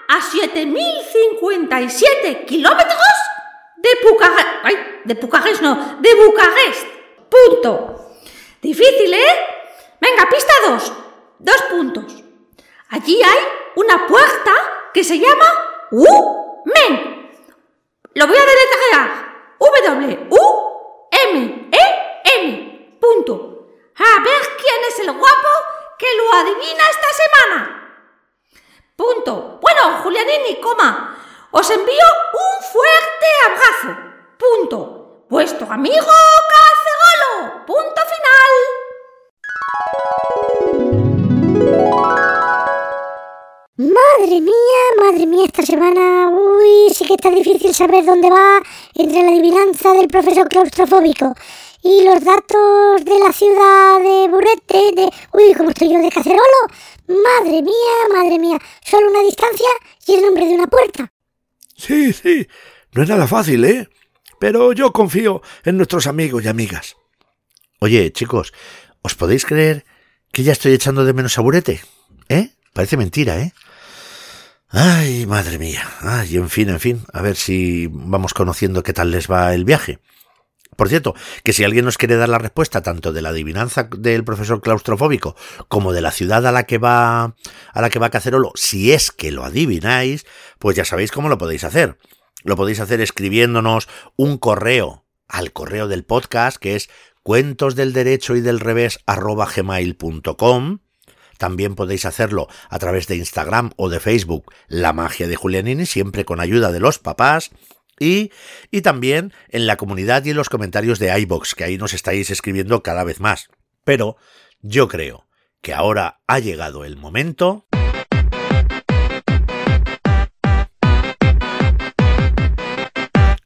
[0.08, 2.98] a 7.057 kilómetros
[3.78, 4.48] de Bucarest.
[4.64, 6.88] Ay, de Bucarest no, de Bucarest.
[7.30, 8.16] Punto.
[8.62, 9.40] Difícil, ¿eh?
[10.00, 10.94] Venga, pista 2.
[11.40, 12.24] Dos puntos.
[12.90, 13.40] Allí hay
[13.76, 14.52] una puerta
[14.94, 17.30] que se llama U-Men.
[18.14, 19.34] Lo voy a deletrear.
[19.60, 20.30] W-U-M-E-N.
[23.00, 23.68] Punto.
[23.96, 25.50] A ver quién es el guapo
[25.98, 26.08] que
[26.40, 27.60] adivina esta semana.
[28.96, 29.60] Punto.
[29.62, 31.18] Bueno, Julianini, coma.
[31.52, 33.98] Os envío un fuerte abrazo.
[34.38, 35.26] Punto.
[35.30, 36.12] Vuestro amigo
[36.52, 37.66] Cacerolo.
[37.66, 38.02] Punto
[43.76, 48.62] Madre mía, madre mía, esta semana, uy, sí que está difícil saber dónde va
[48.96, 51.36] entre la adivinanza del profesor claustrofóbico
[51.84, 56.62] y los datos de la ciudad de Burete, de, uy, como estoy yo de Cacerolo.
[57.08, 59.68] Madre mía, madre mía, solo una distancia
[60.08, 61.12] y el nombre de una puerta.
[61.76, 62.48] Sí, sí,
[62.94, 63.90] no es nada fácil, ¿eh?
[64.40, 66.96] Pero yo confío en nuestros amigos y amigas.
[67.80, 68.54] Oye, chicos,
[69.02, 69.84] ¿os podéis creer
[70.32, 71.82] que ya estoy echando de menos a Burete?
[72.30, 72.52] ¿Eh?
[72.72, 73.54] Parece mentira, ¿eh?
[74.76, 75.88] Ay, madre mía.
[76.02, 77.06] Ay, en fin, en fin.
[77.14, 80.00] A ver si vamos conociendo qué tal les va el viaje.
[80.76, 81.14] Por cierto,
[81.44, 85.36] que si alguien nos quiere dar la respuesta tanto de la adivinanza del profesor claustrofóbico
[85.68, 87.36] como de la ciudad a la que va
[87.72, 90.26] a la que va Cacerolo, si es que lo adivináis,
[90.58, 92.00] pues ya sabéis cómo lo podéis hacer.
[92.44, 96.90] Lo podéis hacer escribiéndonos un correo al correo del podcast que es
[97.22, 98.98] cuentos del derecho y del revés
[101.44, 106.24] también podéis hacerlo a través de Instagram o de Facebook, La Magia de Julianini, siempre
[106.24, 107.52] con ayuda de los papás.
[108.00, 108.32] Y,
[108.72, 112.30] y también en la comunidad y en los comentarios de iBox, que ahí nos estáis
[112.30, 113.50] escribiendo cada vez más.
[113.84, 114.16] Pero
[114.62, 115.28] yo creo
[115.62, 117.66] que ahora ha llegado el momento.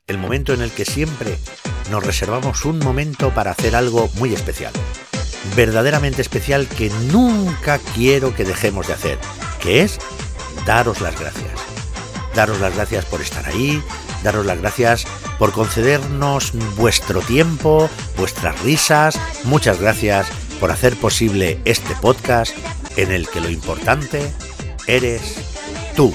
[0.05, 1.39] El momento en el que siempre
[1.89, 4.73] nos reservamos un momento para hacer algo muy especial
[5.55, 9.17] verdaderamente especial que nunca quiero que dejemos de hacer,
[9.59, 9.99] que es
[10.65, 11.51] daros las gracias.
[12.35, 13.81] Daros las gracias por estar ahí,
[14.23, 15.05] daros las gracias
[15.39, 20.27] por concedernos vuestro tiempo, vuestras risas, muchas gracias
[20.59, 22.55] por hacer posible este podcast
[22.95, 24.31] en el que lo importante
[24.88, 25.35] eres
[25.95, 26.13] tú.